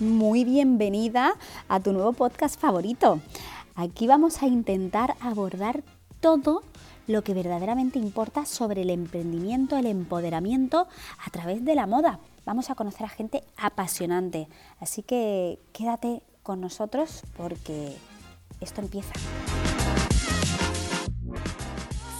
muy 0.00 0.44
bienvenida 0.44 1.34
a 1.68 1.80
tu 1.80 1.92
nuevo 1.92 2.14
podcast 2.14 2.58
favorito. 2.58 3.20
Aquí 3.74 4.06
vamos 4.06 4.42
a 4.42 4.46
intentar 4.46 5.14
abordar 5.20 5.82
todo 6.20 6.62
lo 7.06 7.22
que 7.22 7.34
verdaderamente 7.34 7.98
importa 7.98 8.46
sobre 8.46 8.82
el 8.82 8.90
emprendimiento, 8.90 9.76
el 9.76 9.86
empoderamiento 9.86 10.88
a 11.24 11.30
través 11.30 11.64
de 11.64 11.74
la 11.74 11.86
moda. 11.86 12.18
Vamos 12.46 12.70
a 12.70 12.74
conocer 12.74 13.04
a 13.04 13.10
gente 13.10 13.44
apasionante. 13.58 14.48
Así 14.80 15.02
que 15.02 15.58
quédate 15.72 16.22
con 16.42 16.60
nosotros 16.60 17.22
porque 17.36 17.94
esto 18.60 18.80
empieza. 18.80 19.12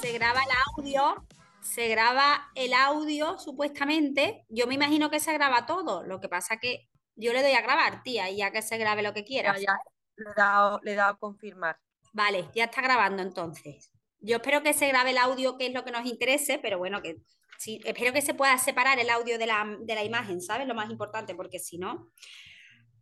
Se 0.03 0.13
graba 0.13 0.41
el 0.43 0.51
audio, 0.77 1.25
se 1.63 1.89
graba 1.89 2.51
el 2.55 2.75
audio 2.75 3.39
supuestamente. 3.39 4.45
Yo 4.51 4.67
me 4.67 4.75
imagino 4.75 5.09
que 5.09 5.21
se 5.21 5.33
graba 5.33 5.65
todo. 5.65 6.03
Lo 6.03 6.21
que 6.21 6.29
pasa 6.29 6.59
que 6.59 6.90
yo 7.21 7.33
le 7.33 7.43
doy 7.43 7.53
a 7.53 7.61
grabar, 7.61 8.03
tía, 8.03 8.31
y 8.31 8.39
ya 8.39 8.51
que 8.51 8.63
se 8.63 8.79
grabe 8.79 9.03
lo 9.03 9.13
que 9.13 9.25
quiera. 9.25 9.57
Ya, 9.59 9.79
le 10.17 10.31
he 10.31 10.35
dado, 10.35 10.81
le 10.83 10.93
he 10.93 10.95
dado 10.95 11.13
a 11.13 11.19
confirmar. 11.19 11.79
Vale, 12.13 12.49
ya 12.55 12.65
está 12.65 12.81
grabando 12.83 13.23
entonces. 13.23 13.93
Yo 14.21 14.37
espero 14.37 14.63
que 14.63 14.75
se 14.75 14.89
grabe 14.89 15.11
el 15.11 15.19
audio, 15.19 15.57
que 15.57 15.67
es 15.67 15.73
lo 15.73 15.85
que 15.85 15.93
nos 15.93 16.07
interese, 16.07 16.59
pero 16.59 16.79
bueno, 16.79 17.01
que 17.01 17.23
sí, 17.59 17.81
espero 17.85 18.13
que 18.13 18.23
se 18.23 18.35
pueda 18.35 18.57
separar 18.59 18.99
el 18.99 19.11
audio 19.11 19.39
de 19.39 19.47
la, 19.47 19.77
de 19.81 19.95
la 19.95 20.05
imagen, 20.05 20.41
¿sabes? 20.41 20.67
Lo 20.67 20.75
más 20.75 20.91
importante, 20.91 21.35
porque 21.35 21.59
si 21.59 21.79
no. 21.79 22.11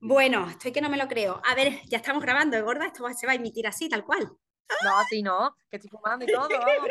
Bueno, 0.00 0.48
estoy 0.48 0.70
que 0.70 0.80
no 0.80 0.90
me 0.90 0.96
lo 0.96 1.08
creo. 1.08 1.40
A 1.44 1.54
ver, 1.54 1.80
ya 1.86 1.98
estamos 1.98 2.22
grabando, 2.22 2.56
¿eh, 2.56 2.62
gorda? 2.62 2.86
Esto 2.86 3.04
se 3.14 3.26
va 3.26 3.32
a 3.32 3.36
emitir 3.36 3.66
así, 3.66 3.88
tal 3.88 4.04
cual. 4.04 4.30
No, 4.84 4.98
así 4.98 5.22
no, 5.22 5.56
que 5.70 5.76
estoy 5.76 5.90
fumando 5.90 6.24
y 6.24 6.28
todo. 6.32 6.48
¡Qué 6.48 6.56
broma! 6.56 6.88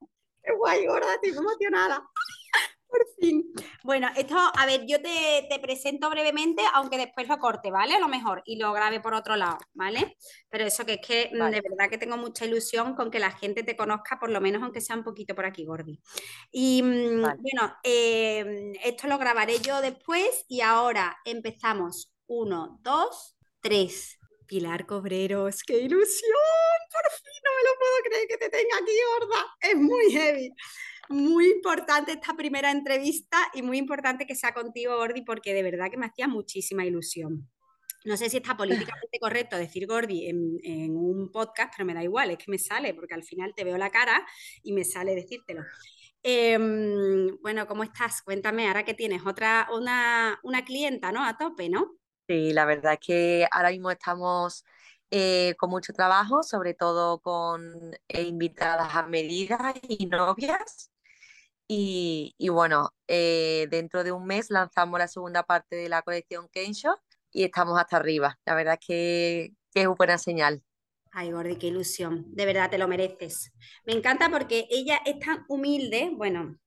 ¡Qué 0.42 0.52
guay, 0.52 0.86
gorda! 0.86 1.14
Estoy 1.14 1.30
emocionada. 1.30 2.06
Bueno, 3.82 4.08
esto, 4.16 4.36
a 4.36 4.66
ver, 4.66 4.84
yo 4.86 4.98
te, 5.00 5.58
presento 5.60 6.10
brevemente, 6.10 6.62
aunque 6.74 6.96
después 6.96 7.28
lo 7.28 7.38
corte, 7.38 7.70
¿vale? 7.70 7.94
A 7.94 7.98
lo 7.98 8.08
mejor, 8.08 8.42
y 8.44 8.56
lo 8.56 8.72
grabe 8.72 9.00
por 9.00 9.14
otro 9.14 9.36
lado, 9.36 9.58
¿vale? 9.74 10.16
Pero 10.48 10.64
eso 10.64 10.84
que 10.84 10.94
es 10.94 11.00
que 11.06 11.30
mm, 11.32 11.50
de 11.50 11.60
verdad 11.60 11.90
que 11.90 11.98
tengo 11.98 12.16
mucha 12.16 12.44
ilusión 12.44 12.94
con 12.94 13.10
que 13.10 13.18
la 13.18 13.30
gente 13.30 13.62
te 13.62 13.76
conozca, 13.76 14.18
por 14.18 14.30
lo 14.30 14.40
menos 14.40 14.62
aunque 14.62 14.80
sea 14.80 14.96
un 14.96 15.04
poquito 15.04 15.34
por 15.34 15.44
aquí, 15.44 15.64
Gordi. 15.64 16.00
Y 16.50 16.82
mm, 16.82 17.20
bueno, 17.20 17.76
em, 17.82 18.72
esto 18.84 19.06
lo 19.06 19.18
grabaré 19.18 19.60
yo 19.60 19.80
después 19.80 20.44
y 20.48 20.60
ahora 20.60 21.18
empezamos. 21.24 22.12
Uno, 22.26 22.78
dos, 22.82 23.36
tres. 23.60 24.18
Pilar 24.46 24.84
Cobreros, 24.86 25.62
qué 25.62 25.78
ilusión, 25.78 26.32
por 26.90 27.12
fin 27.12 27.40
no 27.44 27.50
me 27.54 27.70
lo 27.70 27.78
puedo 27.78 28.02
creer 28.04 28.28
que 28.28 28.36
te 28.36 28.48
tenga 28.48 28.76
aquí, 28.78 28.92
gorda, 29.12 29.46
es 29.60 29.76
muy 29.76 30.10
heavy 30.10 30.52
muy 31.10 31.50
importante 31.50 32.12
esta 32.12 32.34
primera 32.34 32.70
entrevista 32.70 33.36
y 33.52 33.62
muy 33.62 33.78
importante 33.78 34.26
que 34.26 34.36
sea 34.36 34.54
contigo, 34.54 34.96
Gordi, 34.96 35.22
porque 35.22 35.52
de 35.52 35.62
verdad 35.62 35.90
que 35.90 35.96
me 35.96 36.06
hacía 36.06 36.28
muchísima 36.28 36.84
ilusión. 36.84 37.48
No 38.04 38.16
sé 38.16 38.30
si 38.30 38.38
está 38.38 38.56
políticamente 38.56 39.18
correcto 39.20 39.56
decir 39.56 39.86
Gordi 39.86 40.28
en, 40.28 40.96
un 40.96 41.30
podcast, 41.32 41.74
pero 41.76 41.84
me 41.84 41.94
da 41.94 42.02
igual, 42.02 42.30
es 42.30 42.38
que 42.38 42.50
me 42.50 42.58
sale, 42.58 42.94
porque 42.94 43.14
al 43.14 43.24
final 43.24 43.52
te 43.54 43.64
veo 43.64 43.76
la 43.76 43.90
cara 43.90 44.24
y 44.62 44.72
me 44.72 44.84
sale 44.84 45.14
decírtelo. 45.14 45.62
Em, 46.22 47.36
bueno, 47.42 47.66
¿cómo 47.66 47.82
estás? 47.82 48.22
Cuéntame, 48.22 48.68
ahora 48.68 48.84
que 48.84 48.94
tienes 48.94 49.26
otra, 49.26 49.68
una, 49.74 50.38
una 50.44 50.64
clienta, 50.64 51.12
¿no? 51.12 51.24
A 51.24 51.36
tope, 51.36 51.68
¿no? 51.68 51.96
Sí, 52.28 52.52
la 52.52 52.64
verdad 52.64 52.94
es 52.94 53.00
que 53.00 53.48
ahora 53.50 53.70
mismo 53.70 53.90
estamos 53.90 54.64
eh, 55.10 55.56
con 55.58 55.70
mucho 55.70 55.92
trabajo, 55.92 56.44
sobre 56.44 56.74
todo 56.74 57.20
con 57.20 57.92
eh, 58.06 58.22
invitadas 58.22 58.94
a 58.94 59.06
medidas 59.06 59.74
y 59.88 60.06
novias. 60.06 60.89
Y, 61.72 62.48
bueno, 62.48 62.90
eh, 63.06 63.68
dentro 63.70 64.02
de 64.02 64.10
un 64.10 64.26
mes 64.26 64.50
lanzamos 64.50 64.98
la 64.98 65.06
segunda 65.06 65.44
parte 65.44 65.76
de 65.76 65.88
la 65.88 66.02
colección 66.02 66.48
Kensho 66.48 66.96
y 67.30 67.44
estamos 67.44 67.78
hasta 67.78 67.96
arriba. 67.96 68.40
La 68.44 68.56
verdad 68.56 68.76
es 68.80 68.84
que, 68.84 69.52
que 69.72 69.82
es 69.82 69.86
una 69.86 69.94
buena 69.94 70.18
señal. 70.18 70.64
Ay, 71.12 71.30
Gordi, 71.30 71.54
qué 71.54 71.68
ilusión. 71.68 72.24
De 72.34 72.44
verdad, 72.44 72.70
te 72.70 72.78
lo 72.78 72.88
mereces. 72.88 73.52
Me 73.86 73.92
encanta 73.92 74.28
porque 74.30 74.66
ella 74.68 74.98
es 75.06 75.20
tan 75.20 75.44
humilde. 75.48 76.10
Bueno, 76.12 76.58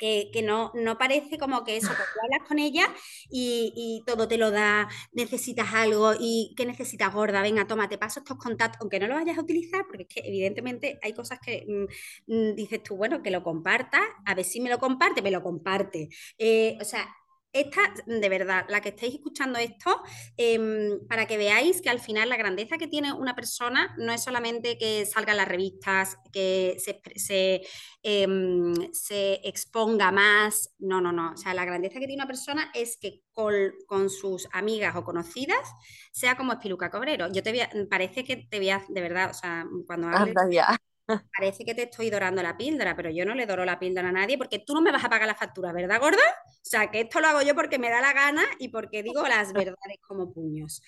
que, 0.00 0.42
no, 0.42 0.72
no, 0.74 0.96
parece 0.96 1.38
como 1.38 1.62
que 1.62 1.76
eso, 1.76 1.88
que 1.88 1.94
tú 1.94 2.20
hablas 2.24 2.48
con 2.48 2.58
ella 2.58 2.86
y, 3.30 4.02
todo 4.06 4.26
te 4.26 4.38
lo 4.38 4.50
da, 4.50 4.88
necesitas 5.12 5.74
algo 5.74 6.14
y 6.18 6.54
¿qué 6.56 6.64
necesitas 6.64 7.12
gorda? 7.12 7.42
Venga, 7.42 7.66
toma, 7.66 7.88
te 7.88 7.98
paso 7.98 8.20
estos 8.20 8.38
contactos, 8.38 8.80
aunque 8.80 8.98
no 8.98 9.06
los 9.06 9.16
vayas 9.16 9.36
a 9.38 9.42
utilizar, 9.42 9.86
porque 9.86 10.04
es 10.04 10.08
que 10.08 10.20
evidentemente 10.24 10.98
hay 11.02 11.12
cosas 11.12 11.38
que 11.38 11.66
mm, 12.26 12.32
mm, 12.34 12.54
dices 12.54 12.82
tú, 12.82 12.96
bueno, 12.96 13.22
que 13.22 13.30
lo 13.30 13.42
compartas, 13.42 14.02
a 14.24 14.34
ver 14.34 14.44
si 14.44 14.60
me 14.60 14.70
lo 14.70 14.78
comparte, 14.78 15.22
me 15.22 15.30
lo 15.30 15.42
comparte. 15.42 16.08
Eh, 16.38 16.78
o 16.80 16.84
sea, 16.84 17.06
esta, 17.52 17.80
de 18.06 18.28
verdad, 18.28 18.64
la 18.68 18.80
que 18.80 18.90
estáis 18.90 19.14
escuchando 19.14 19.58
esto, 19.58 20.02
em, 20.36 21.06
para 21.08 21.26
que 21.26 21.36
veáis 21.36 21.82
que 21.82 21.90
al 21.90 21.98
final 21.98 22.28
la 22.28 22.36
grandeza 22.36 22.78
que 22.78 22.86
tiene 22.86 23.12
una 23.12 23.34
persona 23.34 23.94
no 23.98 24.12
es 24.12 24.22
solamente 24.22 24.78
que 24.78 25.04
salga 25.06 25.32
en 25.32 25.38
las 25.38 25.48
revistas, 25.48 26.16
que 26.32 26.76
se, 26.78 27.62
em, 28.02 28.74
se, 28.92 29.40
exponga 29.42 30.12
más, 30.12 30.74
no, 30.78 31.00
no, 31.00 31.12
no. 31.12 31.32
O 31.32 31.36
sea, 31.36 31.54
la 31.54 31.64
grandeza 31.64 31.98
que 31.98 32.06
tiene 32.06 32.22
una 32.22 32.26
persona 32.26 32.70
es 32.74 32.96
que 32.96 33.22
con, 33.32 34.10
sus 34.10 34.48
amigas 34.52 34.94
o 34.96 35.04
conocidas 35.04 35.72
sea 36.12 36.36
como 36.36 36.52
Espiluca 36.52 36.90
Cobrero. 36.90 37.32
Yo 37.32 37.42
te 37.42 37.52
voy 37.52 37.86
parece 37.86 38.24
que 38.24 38.36
te 38.36 38.58
voy 38.58 38.70
a, 38.70 38.84
de 38.88 39.00
verdad, 39.00 39.30
o 39.30 39.34
sea, 39.34 39.66
cuando 39.86 40.08
hables, 40.08 40.34
Parece 41.36 41.64
que 41.64 41.74
te 41.74 41.84
estoy 41.84 42.10
dorando 42.10 42.42
la 42.42 42.56
píldora, 42.56 42.94
pero 42.96 43.10
yo 43.10 43.24
no 43.24 43.34
le 43.34 43.46
doro 43.46 43.64
la 43.64 43.78
píldora 43.78 44.08
a 44.08 44.12
nadie 44.12 44.38
porque 44.38 44.58
tú 44.58 44.74
no 44.74 44.82
me 44.82 44.92
vas 44.92 45.04
a 45.04 45.08
pagar 45.08 45.26
la 45.26 45.34
factura, 45.34 45.72
¿verdad, 45.72 46.00
gorda? 46.00 46.22
O 46.46 46.60
sea, 46.62 46.90
que 46.90 47.00
esto 47.00 47.20
lo 47.20 47.28
hago 47.28 47.42
yo 47.42 47.54
porque 47.54 47.78
me 47.78 47.90
da 47.90 48.00
la 48.00 48.12
gana 48.12 48.42
y 48.58 48.68
porque 48.68 49.02
digo 49.02 49.26
las 49.26 49.52
verdades 49.52 49.98
como 50.06 50.32
puños. 50.32 50.82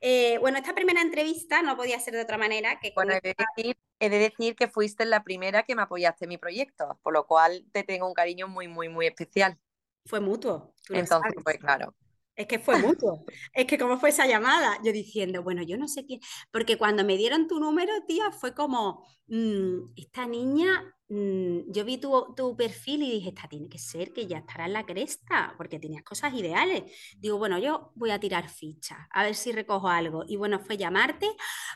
Eh, 0.00 0.38
bueno, 0.38 0.58
esta 0.58 0.74
primera 0.74 1.02
entrevista 1.02 1.62
no 1.62 1.76
podía 1.76 1.98
ser 2.00 2.14
de 2.14 2.22
otra 2.22 2.38
manera 2.38 2.78
que... 2.80 2.92
Bueno, 2.94 3.14
he, 3.14 4.08
de 4.08 4.18
decir, 4.18 4.54
que 4.54 4.68
fuiste 4.68 5.04
la 5.04 5.24
primera 5.24 5.64
que 5.64 5.74
me 5.74 5.82
apoyaste 5.82 6.24
en 6.24 6.28
mi 6.28 6.38
proyecto, 6.38 6.98
por 7.02 7.12
lo 7.12 7.26
cual 7.26 7.64
te 7.72 7.82
tengo 7.82 8.06
un 8.06 8.14
cariño 8.14 8.46
muy, 8.46 8.68
muy, 8.68 8.88
muy 8.88 9.06
especial. 9.06 9.58
Fue 10.06 10.20
mutuo. 10.20 10.74
Entonces, 10.88 11.34
pues 11.42 11.58
claro. 11.58 11.94
Es 12.38 12.46
que 12.46 12.60
fue 12.60 12.78
mutuo. 12.78 13.24
es 13.52 13.66
que 13.66 13.78
cómo 13.78 13.98
fue 13.98 14.10
esa 14.10 14.24
llamada, 14.26 14.78
yo 14.84 14.92
diciendo, 14.92 15.42
bueno, 15.42 15.62
yo 15.64 15.76
no 15.76 15.88
sé 15.88 16.06
quién, 16.06 16.20
porque 16.52 16.78
cuando 16.78 17.04
me 17.04 17.16
dieron 17.16 17.48
tu 17.48 17.58
número, 17.58 17.92
tía, 18.06 18.30
fue 18.30 18.54
como, 18.54 19.04
mm, 19.26 19.92
esta 19.96 20.24
niña 20.24 20.94
yo 21.10 21.84
vi 21.84 21.96
tu, 21.98 22.34
tu, 22.36 22.54
perfil 22.54 23.02
y 23.02 23.12
dije, 23.12 23.30
esta 23.30 23.48
tiene 23.48 23.68
que 23.68 23.78
ser 23.78 24.12
que 24.12 24.26
ya 24.26 24.38
estará 24.38 24.66
en 24.66 24.74
la 24.74 24.84
cresta, 24.84 25.54
porque 25.56 25.78
tenías 25.78 26.02
cosas 26.02 26.34
ideales. 26.34 26.82
Digo, 27.16 27.38
bueno, 27.38 27.58
yo 27.58 27.92
voy 27.94 28.10
a 28.10 28.20
tirar 28.20 28.48
ficha, 28.50 29.08
a 29.10 29.24
ver 29.24 29.34
si 29.34 29.52
recojo 29.52 29.88
algo. 29.88 30.24
Y 30.28 30.36
bueno, 30.36 30.60
fue 30.60 30.76
llamarte, 30.76 31.26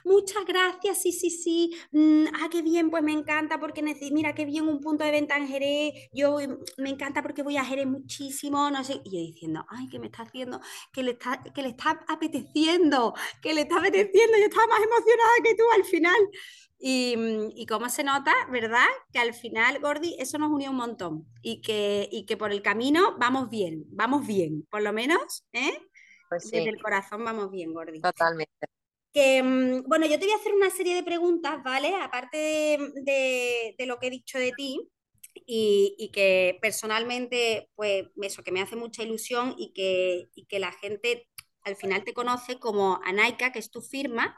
muchas 0.04 0.44
gracias, 0.44 1.00
sí, 1.00 1.12
sí, 1.12 1.30
sí, 1.30 1.74
mm, 1.92 2.26
ah, 2.34 2.48
qué 2.50 2.60
bien, 2.60 2.90
pues 2.90 3.02
me 3.02 3.12
encanta, 3.12 3.58
porque 3.58 3.82
mira, 4.10 4.34
qué 4.34 4.44
bien 4.44 4.68
un 4.68 4.80
punto 4.80 5.04
de 5.04 5.10
venta 5.10 5.36
en 5.38 5.48
Jerez, 5.48 5.94
yo 6.12 6.38
mm, 6.38 6.82
me 6.82 6.90
encanta 6.90 7.22
porque 7.22 7.42
voy 7.42 7.56
a 7.56 7.64
Jerez 7.64 7.86
muchísimo, 7.86 8.70
no 8.70 8.84
sé. 8.84 9.00
Y 9.04 9.10
yo 9.12 9.18
diciendo, 9.18 9.64
ay, 9.68 9.88
¿qué 9.88 9.98
me 9.98 10.06
está 10.06 10.24
haciendo? 10.24 10.60
Que 10.92 11.02
le 11.02 11.12
está, 11.12 11.42
que 11.42 11.62
le 11.62 11.68
está 11.68 12.04
apeteciendo, 12.08 13.14
que 13.40 13.54
le 13.54 13.62
está 13.62 13.78
apeteciendo, 13.78 14.36
yo 14.38 14.44
estaba 14.44 14.66
más 14.66 14.80
emocionada 14.80 15.32
que 15.42 15.54
tú 15.54 15.64
al 15.74 15.84
final. 15.84 16.20
Y, 16.84 17.14
y, 17.54 17.66
cómo 17.66 17.88
se 17.88 18.02
nota, 18.02 18.34
¿verdad? 18.50 18.88
Que 19.12 19.20
al 19.20 19.34
final, 19.34 19.78
Gordi, 19.78 20.16
eso 20.18 20.36
nos 20.36 20.50
unió 20.50 20.70
un 20.70 20.78
montón 20.78 21.28
y 21.40 21.60
que, 21.60 22.08
y 22.10 22.26
que 22.26 22.36
por 22.36 22.50
el 22.50 22.60
camino 22.60 23.16
vamos 23.20 23.48
bien, 23.50 23.84
vamos 23.90 24.26
bien, 24.26 24.66
por 24.68 24.82
lo 24.82 24.92
menos, 24.92 25.44
¿eh? 25.52 25.78
Pues 26.28 26.50
Desde 26.50 26.70
el 26.70 26.82
corazón 26.82 27.24
vamos 27.24 27.52
bien, 27.52 27.72
Gordi. 27.72 28.00
Totalmente. 28.00 28.66
Que, 29.12 29.40
mm, 29.40 29.84
bueno, 29.86 30.06
yo 30.06 30.18
te 30.18 30.24
voy 30.24 30.32
a 30.34 30.38
hacer 30.38 30.54
una 30.54 30.70
serie 30.70 30.96
de 30.96 31.04
preguntas, 31.04 31.62
¿vale? 31.62 31.94
Aparte 31.94 32.36
de, 32.36 33.76
de, 33.78 33.86
lo 33.86 34.00
que 34.00 34.08
he 34.08 34.10
dicho 34.10 34.40
de 34.40 34.50
ti, 34.50 34.80
y, 35.46 35.94
y, 35.96 36.10
que 36.10 36.58
personalmente, 36.60 37.70
pues 37.76 38.06
eso, 38.22 38.42
que 38.42 38.50
me 38.50 38.60
hace 38.60 38.74
mucha 38.74 39.04
ilusión 39.04 39.54
y 39.56 39.72
que, 39.72 40.30
y 40.34 40.46
que 40.46 40.58
la 40.58 40.72
gente 40.72 41.28
al 41.62 41.76
final 41.76 42.02
te 42.02 42.12
conoce 42.12 42.58
como 42.58 43.00
Anaika, 43.04 43.52
que 43.52 43.60
es 43.60 43.70
tu 43.70 43.82
firma, 43.82 44.36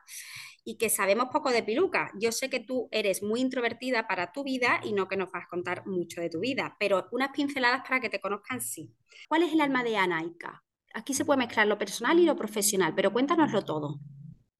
y 0.64 0.76
que 0.76 0.88
sabemos 0.88 1.28
poco 1.30 1.50
de 1.50 1.62
Piluca. 1.62 2.10
Yo 2.18 2.32
sé 2.32 2.48
que 2.48 2.60
tú 2.60 2.88
eres 2.90 3.22
muy 3.22 3.40
introvertida 3.40 4.08
para 4.08 4.32
tu 4.32 4.42
vida 4.42 4.80
y 4.82 4.94
no 4.94 5.06
que 5.08 5.16
nos 5.16 5.30
vas 5.30 5.44
a 5.44 5.48
contar 5.48 5.86
mucho 5.86 6.20
de 6.20 6.30
tu 6.30 6.40
vida, 6.40 6.76
pero 6.80 7.06
unas 7.12 7.30
pinceladas 7.30 7.82
para 7.86 8.00
que 8.00 8.08
te 8.08 8.20
conozcan 8.20 8.60
sí. 8.60 8.90
¿Cuál 9.28 9.42
es 9.42 9.52
el 9.52 9.60
alma 9.60 9.84
de 9.84 9.96
Anaika? 9.98 10.62
Aquí 10.94 11.12
se 11.12 11.24
puede 11.24 11.38
mezclar 11.38 11.66
lo 11.66 11.76
personal 11.76 12.18
y 12.18 12.24
lo 12.24 12.36
profesional, 12.36 12.94
pero 12.94 13.12
cuéntanoslo 13.12 13.62
todo. 13.62 14.00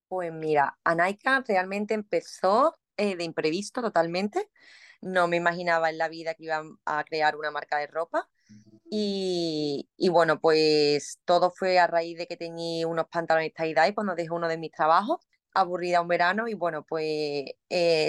Pues 0.09 0.33
mira, 0.33 0.79
Anaika 0.85 1.43
realmente 1.47 1.95
empezó 1.95 2.77
eh, 2.97 3.17
de 3.17 3.25
imprevisto 3.25 3.81
totalmente. 3.81 4.51
No 5.01 5.27
me 5.27 5.37
imaginaba 5.37 5.91
en 5.91 5.99
la 5.99 6.09
vida 6.09 6.35
que 6.35 6.45
iban 6.45 6.77
a 6.85 7.03
crear 7.05 7.37
una 7.37 7.51
marca 7.51 7.79
de 7.79 7.87
ropa. 7.87 8.29
Y, 8.91 9.89
y, 9.97 10.09
bueno, 10.09 10.41
pues 10.41 11.19
todo 11.25 11.51
fue 11.51 11.79
a 11.79 11.87
raíz 11.87 12.17
de 12.17 12.27
que 12.27 12.37
tenía 12.37 12.87
unos 12.87 13.07
pantalones 13.09 13.53
tie-dye 13.53 13.95
cuando 13.95 14.15
dejé 14.15 14.31
uno 14.31 14.47
de 14.47 14.59
mis 14.59 14.71
trabajos 14.71 15.27
aburrida 15.55 16.01
un 16.01 16.09
verano 16.09 16.49
y 16.49 16.55
bueno, 16.55 16.85
pues 16.85 17.05
eh, 17.05 17.55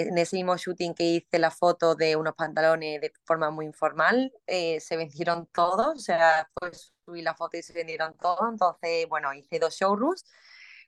en 0.08 0.18
ese 0.18 0.36
mismo 0.36 0.56
shooting 0.56 0.94
que 0.94 1.04
hice 1.04 1.38
la 1.38 1.50
foto 1.50 1.94
de 1.94 2.16
unos 2.16 2.34
pantalones 2.34 3.00
de 3.00 3.12
forma 3.24 3.50
muy 3.50 3.66
informal, 3.66 4.32
eh, 4.46 4.80
se 4.80 4.96
vendieron 4.96 5.46
todos, 5.46 5.96
o 5.96 5.98
sea, 6.00 6.50
pues 6.54 6.92
subí 7.04 7.22
la 7.22 7.34
foto 7.34 7.56
y 7.56 7.62
se 7.62 7.72
vendieron 7.72 8.16
todos, 8.18 8.40
entonces 8.50 9.08
bueno, 9.08 9.32
hice 9.32 9.58
dos 9.60 9.74
showrooms 9.76 10.24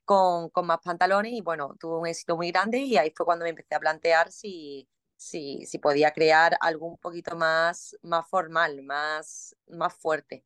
con, 0.05 0.51
con 0.51 0.67
más 0.67 0.81
pantalones 0.81 1.33
y 1.33 1.41
bueno, 1.43 1.77
tuvo 1.79 2.01
un 2.01 2.07
éxito 2.09 2.37
muy 2.37 2.51
grande 2.51 2.79
y 2.79 2.97
ahí 2.99 3.13
fue 3.17 3.27
cuando 3.27 3.45
me 3.45 3.51
empecé 3.51 3.75
a 3.77 3.81
plantear 3.81 4.33
si, 4.33 4.89
si, 5.17 5.65
si 5.67 5.79
podía 5.79 6.13
crear 6.13 6.57
algo 6.61 6.87
un 6.87 6.99
poquito 6.99 7.37
más, 7.37 7.97
más 8.03 8.29
formal, 8.29 8.83
más, 8.83 9.57
más 9.69 9.95
fuerte. 9.95 10.45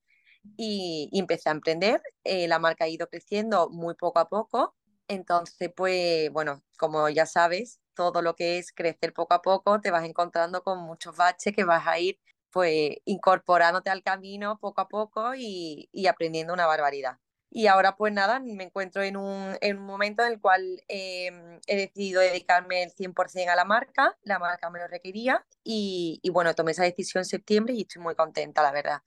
Y, 0.57 1.09
y 1.13 1.21
empecé 1.21 1.49
a 1.49 1.53
emprender, 1.53 2.03
eh, 2.25 2.49
la 2.49 2.59
marca 2.59 2.85
ha 2.85 2.89
ido 2.89 3.09
creciendo 3.09 3.71
muy 3.71 3.95
poco 3.95 4.19
a 4.19 4.29
poco 4.29 4.77
entonces, 5.13 5.71
pues 5.77 6.31
bueno, 6.33 6.63
como 6.79 7.09
ya 7.09 7.27
sabes, 7.27 7.81
todo 7.95 8.23
lo 8.23 8.35
que 8.37 8.59
es 8.59 8.73
crecer 8.73 9.13
poco 9.13 9.35
a 9.35 9.43
poco, 9.43 9.81
te 9.81 9.91
vas 9.91 10.05
encontrando 10.05 10.63
con 10.63 10.79
muchos 10.81 11.17
baches 11.17 11.55
que 11.55 11.65
vas 11.65 11.87
a 11.87 11.99
ir 11.99 12.19
pues 12.51 12.97
incorporándote 13.07 13.91
al 13.91 14.03
camino 14.03 14.59
poco 14.59 14.83
a 14.83 14.89
poco 14.89 15.35
y, 15.35 15.89
aprendiendo 16.09 16.53
una 16.53 16.67
barbaridad. 16.67 17.19
Y 17.51 17.67
ahora 17.67 17.97
pues 17.97 18.13
nada, 18.13 18.41
me 18.41 18.65
encuentro 18.65 19.03
en 19.03 19.17
un, 19.17 19.57
en 19.61 19.79
un 19.79 19.85
momento 19.85 20.23
en 20.25 20.33
el 20.33 20.41
cual 20.41 20.83
em, 20.89 21.61
he 21.67 21.77
decidido 21.77 22.21
dedicarme 22.21 22.83
el 22.83 22.91
100% 22.93 23.51
a 23.51 23.57
la 23.57 23.65
marca, 23.65 24.17
la 24.23 24.39
marca 24.39 24.71
me 24.71 24.79
lo 24.81 24.89
requería 24.89 25.45
y, 25.63 26.21
y 26.23 26.31
bueno, 26.31 26.55
tomé 26.55 26.73
esa 26.73 26.85
decisión 26.85 27.23
en 27.23 27.27
septiembre 27.27 27.75
y 27.75 27.83
estoy 27.83 28.03
muy 28.03 28.15
contenta, 28.15 28.63
la 28.63 28.73
verdad. 28.73 29.03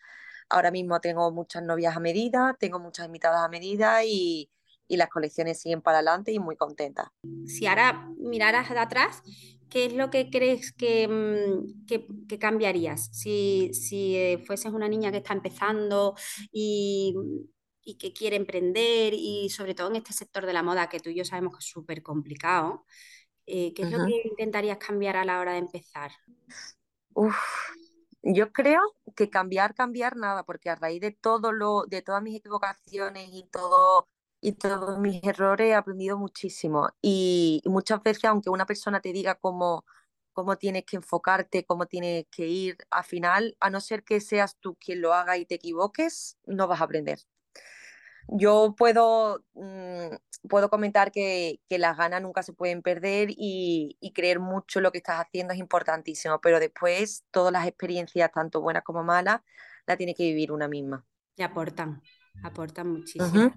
Ahora 0.49 0.71
mismo 0.71 1.01
tengo 1.01 1.31
muchas 1.31 1.63
novias 1.63 1.95
a 1.97 1.99
medida, 1.99 2.55
tengo 2.59 2.79
muchas 2.79 3.07
invitadas 3.07 3.43
a 3.43 3.49
medida 3.49 4.03
y, 4.03 4.51
y 4.87 4.97
las 4.97 5.09
colecciones 5.09 5.59
siguen 5.59 5.81
para 5.81 5.97
adelante 5.97 6.31
y 6.31 6.39
muy 6.39 6.55
contentas. 6.55 7.07
Si 7.45 7.65
ahora 7.65 8.09
miraras 8.17 8.69
de 8.69 8.79
atrás, 8.79 9.21
¿qué 9.69 9.85
es 9.85 9.93
lo 9.93 10.09
que 10.09 10.29
crees 10.29 10.71
que, 10.71 11.07
mm, 11.07 11.85
que, 12.27 12.39
cambiarías? 12.39 13.09
Si, 13.11 13.71
si 13.73 14.15
eh, 14.15 14.37
fueses 14.45 14.71
una 14.71 14.87
niña 14.87 15.11
que 15.11 15.17
está 15.17 15.33
empezando 15.33 16.15
y, 16.51 17.15
y, 17.83 17.97
que 17.97 18.13
quiere 18.13 18.35
emprender 18.35 19.13
y 19.13 19.49
sobre 19.49 19.75
todo 19.75 19.89
en 19.89 19.97
este 19.97 20.13
sector 20.13 20.45
de 20.45 20.53
la 20.53 20.63
moda 20.63 20.89
que 20.89 20.99
tú 20.99 21.09
y 21.09 21.15
yo 21.15 21.25
sabemos 21.25 21.53
que 21.53 21.59
es 21.59 21.69
súper 21.69 22.03
complicado, 22.03 22.85
eh, 23.47 23.73
¿qué 23.73 23.83
es 23.83 23.91
lo 23.91 24.05
que 24.05 24.21
intentarías 24.25 24.77
cambiar 24.77 25.17
a 25.17 25.25
la 25.25 25.39
hora 25.39 25.53
de 25.53 25.59
empezar? 25.59 26.11
Uf, 27.13 27.35
yo 28.23 28.51
creo 28.51 28.81
que 29.15 29.29
cambiar, 29.29 29.75
cambiar 29.75 30.15
nada, 30.15 30.43
porque 30.43 30.69
a 30.69 30.75
raíz 30.75 30.99
de 30.99 31.11
todo 31.11 31.51
lo, 31.51 31.85
de 31.85 32.01
todas 32.01 32.23
mis 32.23 32.37
equivocaciones 32.37 33.29
y 33.31 33.47
todo 33.51 34.09
y 34.45 34.51
todos 34.51 34.99
mis 34.99 35.23
errores 35.23 35.69
he 35.69 35.73
aprendido 35.73 36.19
muchísimo. 36.19 36.89
Y, 37.01 37.63
muchas 37.65 38.03
veces, 38.03 38.25
aunque 38.25 38.51
una 38.51 38.67
persona 38.67 39.01
te 39.01 39.11
diga 39.11 39.33
cómo, 39.33 39.85
cómo 40.33 40.55
tienes 40.55 40.85
que 40.85 40.97
enfocarte, 40.97 41.65
cómo 41.65 41.87
tienes 41.87 42.25
que 42.29 42.45
ir, 42.47 42.77
al 42.91 43.03
final, 43.03 43.57
a 43.59 43.71
no 43.71 43.81
ser 43.81 44.03
que 44.03 44.21
seas 44.21 44.57
tú 44.59 44.75
quien 44.75 45.01
lo 45.01 45.15
haga 45.15 45.37
y 45.37 45.47
te 45.47 45.55
equivoques, 45.55 46.37
no 46.45 46.67
vas 46.67 46.79
a 46.79 46.83
aprender. 46.83 47.19
Yo 48.27 48.75
puedo, 48.77 49.43
mm, 49.53 50.15
puedo 50.47 50.69
comentar 50.69 51.11
que, 51.11 51.59
que, 51.67 51.79
las 51.79 51.97
ganas 51.97 52.21
nunca 52.21 52.43
se 52.43 52.53
pueden 52.53 52.83
perder 52.83 53.29
y, 53.31 53.97
y, 53.99 54.13
creer 54.13 54.39
mucho 54.39 54.79
lo 54.79 54.91
que 54.91 54.99
estás 54.99 55.19
haciendo 55.21 55.53
es 55.53 55.59
importantísimo, 55.59 56.39
pero 56.39 56.59
después 56.59 57.23
todas 57.31 57.51
las 57.51 57.65
experiencias, 57.65 58.31
tanto 58.31 58.61
buenas 58.61 58.83
como 58.83 59.03
malas, 59.03 59.41
la 59.87 59.97
tiene 59.97 60.13
que 60.13 60.23
vivir 60.23 60.51
una 60.51 60.67
misma. 60.67 61.03
Y 61.35 61.41
aportan, 61.41 62.03
aportan 62.43 62.89
muchísimo. 62.89 63.55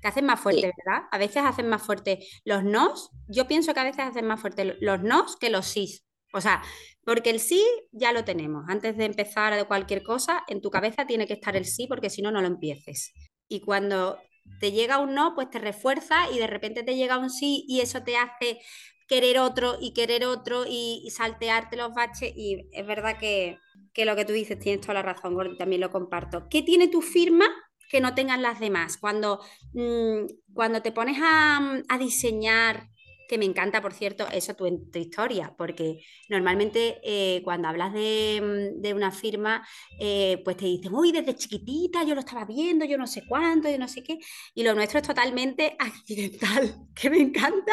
Te 0.00 0.08
hacen 0.08 0.26
más 0.26 0.40
fuerte, 0.40 0.72
¿verdad? 0.84 1.04
A 1.10 1.18
veces 1.18 1.42
hacen 1.44 1.68
más 1.68 1.82
fuerte 1.82 2.26
los 2.44 2.64
nos. 2.64 3.10
Yo 3.28 3.46
pienso 3.46 3.74
que 3.74 3.80
a 3.80 3.84
veces 3.84 4.00
hacen 4.00 4.26
más 4.26 4.40
fuerte 4.40 4.76
los 4.80 5.02
nos 5.02 5.36
que 5.36 5.50
los 5.50 5.66
sís. 5.66 6.04
O 6.32 6.40
sea, 6.40 6.62
porque 7.04 7.30
el 7.30 7.40
sí 7.40 7.64
ya 7.92 8.12
lo 8.12 8.24
tenemos. 8.24 8.64
Antes 8.68 8.96
de 8.96 9.04
empezar 9.04 9.54
de 9.54 9.64
cualquier 9.64 10.02
cosa, 10.02 10.44
en 10.48 10.60
tu 10.60 10.70
cabeza 10.70 11.06
tiene 11.06 11.26
que 11.26 11.34
estar 11.34 11.56
el 11.56 11.64
sí, 11.64 11.86
porque 11.86 12.10
si 12.10 12.20
no, 12.20 12.30
no 12.30 12.40
lo 12.40 12.46
empieces. 12.46 13.12
Y 13.48 13.60
cuando 13.60 14.18
te 14.60 14.72
llega 14.72 14.98
un 14.98 15.14
no, 15.14 15.34
pues 15.34 15.50
te 15.50 15.58
refuerza 15.58 16.30
y 16.30 16.38
de 16.38 16.46
repente 16.46 16.82
te 16.82 16.96
llega 16.96 17.18
un 17.18 17.30
sí 17.30 17.64
y 17.68 17.80
eso 17.80 18.02
te 18.02 18.16
hace 18.16 18.60
querer 19.08 19.38
otro 19.38 19.76
y 19.80 19.92
querer 19.92 20.24
otro 20.24 20.64
y, 20.68 21.08
saltearte 21.10 21.76
los 21.76 21.94
baches. 21.94 22.32
Y 22.36 22.68
es 22.72 22.86
verdad 22.86 23.18
que, 23.18 23.58
que, 23.92 24.04
lo 24.04 24.16
que 24.16 24.24
tú 24.24 24.32
dices, 24.32 24.58
tienes 24.58 24.80
toda 24.80 24.94
la 24.94 25.02
razón, 25.02 25.34
Gordy, 25.34 25.56
también 25.56 25.80
lo 25.80 25.90
comparto. 25.90 26.48
¿Qué 26.50 26.62
tiene 26.62 26.88
tu 26.88 27.02
firma 27.02 27.46
que 27.90 28.00
no 28.00 28.14
tengan 28.14 28.42
las 28.42 28.60
demás. 28.60 28.96
Cuando, 28.98 29.40
mm, 29.72 30.26
cuando 30.54 30.82
te 30.82 30.92
pones 30.92 31.18
a, 31.22 31.82
diseñar, 31.98 32.88
que 33.28 33.38
me 33.38 33.44
encanta, 33.44 33.82
por 33.82 33.92
cierto, 33.92 34.26
eso 34.32 34.54
tu, 34.54 34.66
historia, 34.94 35.54
porque 35.58 35.98
normalmente 36.28 37.00
eh, 37.02 37.42
cuando 37.42 37.68
hablas 37.68 37.92
de, 37.92 38.72
mm, 38.82 38.96
una 38.96 39.10
firma, 39.10 39.66
eh, 39.98 40.40
pues 40.44 40.56
te 40.56 40.66
dicen, 40.66 40.94
uy, 40.94 41.10
desde 41.12 41.34
chiquitita 41.34 42.04
yo 42.04 42.14
lo 42.14 42.20
estaba 42.20 42.44
viendo, 42.44 42.84
yo 42.84 42.96
no 42.98 43.06
sé 43.06 43.24
cuánto, 43.26 43.68
yo 43.68 43.78
no 43.78 43.88
sé 43.88 44.02
qué, 44.02 44.18
y 44.54 44.62
lo 44.62 44.74
nuestro 44.74 45.00
es 45.00 45.06
totalmente 45.06 45.76
accidental, 45.80 46.76
que 46.94 47.10
me 47.10 47.18
encanta, 47.18 47.72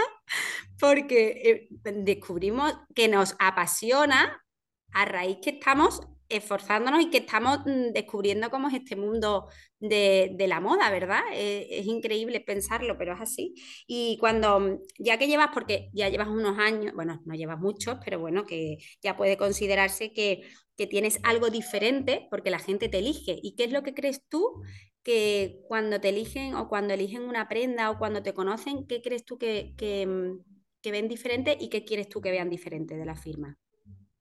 porque 0.80 1.68
eh, 1.84 1.94
descubrimos 1.98 2.74
que 2.96 3.08
nos 3.08 3.36
apasiona 3.40 4.44
a 4.92 5.06
raíz 5.06 5.38
que 5.42 5.52
estamos 5.52 6.02
esforzándonos 6.38 7.02
y 7.02 7.10
que 7.10 7.20
estamos 7.20 7.60
mm, 7.66 7.92
descubriendo 7.94 8.50
cómo 8.50 8.68
es 8.68 8.76
este 8.76 8.96
mundo 8.96 9.48
de, 9.80 10.36
la 10.48 10.60
moda, 10.60 10.90
¿verdad? 10.92 11.22
Eh, 11.34 11.68
es 11.70 11.86
increíble 11.86 12.40
pensarlo, 12.42 12.98
pero 12.98 13.14
es 13.14 13.22
así. 13.22 13.56
Y 13.88 14.18
cuando, 14.20 14.60
mm, 14.60 14.80
ya 15.00 15.18
que 15.18 15.28
llevas, 15.28 15.50
porque 15.54 15.90
ya 15.94 16.10
llevas 16.10 16.28
unos 16.30 16.58
años, 16.60 16.94
bueno, 16.96 17.22
no 17.26 17.36
llevas 17.36 17.60
muchos, 17.60 17.98
pero 18.04 18.20
bueno, 18.20 18.46
que 18.46 18.78
ya 19.02 19.18
puede 19.18 19.38
considerarse 19.38 20.14
que, 20.14 20.42
tienes 20.90 21.20
algo 21.24 21.50
diferente 21.50 22.28
porque 22.30 22.52
la 22.52 22.60
gente 22.60 22.90
te 22.90 23.00
elige. 23.00 23.40
¿Y 23.42 23.56
qué 23.56 23.64
es 23.64 23.72
lo 23.72 23.84
que 23.84 23.94
crees 23.94 24.22
tú 24.28 24.64
que 25.02 25.62
cuando 25.70 26.02
te 26.02 26.10
eligen 26.10 26.56
o 26.56 26.68
cuando 26.68 26.94
eligen 26.94 27.24
una 27.24 27.48
prenda 27.48 27.90
o 27.90 27.98
cuando 27.98 28.22
te 28.22 28.34
conocen, 28.34 28.86
qué 28.86 29.02
crees 29.02 29.24
tú 29.24 29.38
que, 29.38 29.76
que, 29.78 30.06
mm, 30.06 30.44
que 30.82 30.92
ven 30.92 31.08
diferente 31.08 31.58
y 31.60 31.70
qué 31.70 31.86
quieres 31.86 32.10
tú 32.10 32.20
que 32.22 32.32
vean 32.32 32.50
diferente 32.50 32.98
de 32.98 33.06
la 33.06 33.16
firma? 33.16 33.58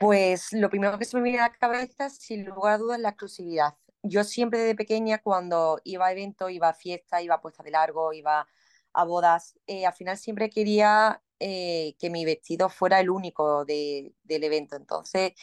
Pues 0.02 0.52
lo 0.52 0.68
primero 0.68 0.98
que 0.98 1.04
se 1.04 1.16
me 1.16 1.22
viene 1.22 1.38
a 1.38 1.42
la 1.42 1.54
cabeza, 1.54 2.10
sin 2.10 2.44
lugar 2.44 2.74
a 2.74 2.78
dudas, 2.78 2.96
es 2.96 3.02
la 3.02 3.10
exclusividad. 3.10 3.76
Yo 4.02 4.24
siempre 4.24 4.58
desde 4.58 4.74
pequeña, 4.74 5.18
cuando 5.22 5.80
iba 5.84 6.06
a 6.06 6.10
eventos, 6.10 6.50
iba 6.50 6.70
a 6.70 6.74
fiestas, 6.74 7.22
iba 7.22 7.36
a 7.36 7.40
puesta 7.40 7.62
de 7.62 7.70
largo, 7.70 8.12
iba 8.12 8.48
a 8.94 9.04
bodas, 9.04 9.54
eh, 9.68 9.86
al 9.86 9.92
final 9.92 10.18
siempre 10.18 10.50
quería 10.50 11.22
eh, 11.38 11.94
que 12.00 12.10
mi 12.10 12.24
vestido 12.24 12.68
fuera 12.68 12.98
el 12.98 13.10
único 13.10 13.64
del 13.64 14.12
evento. 14.24 14.74
Entonces, 14.74 15.34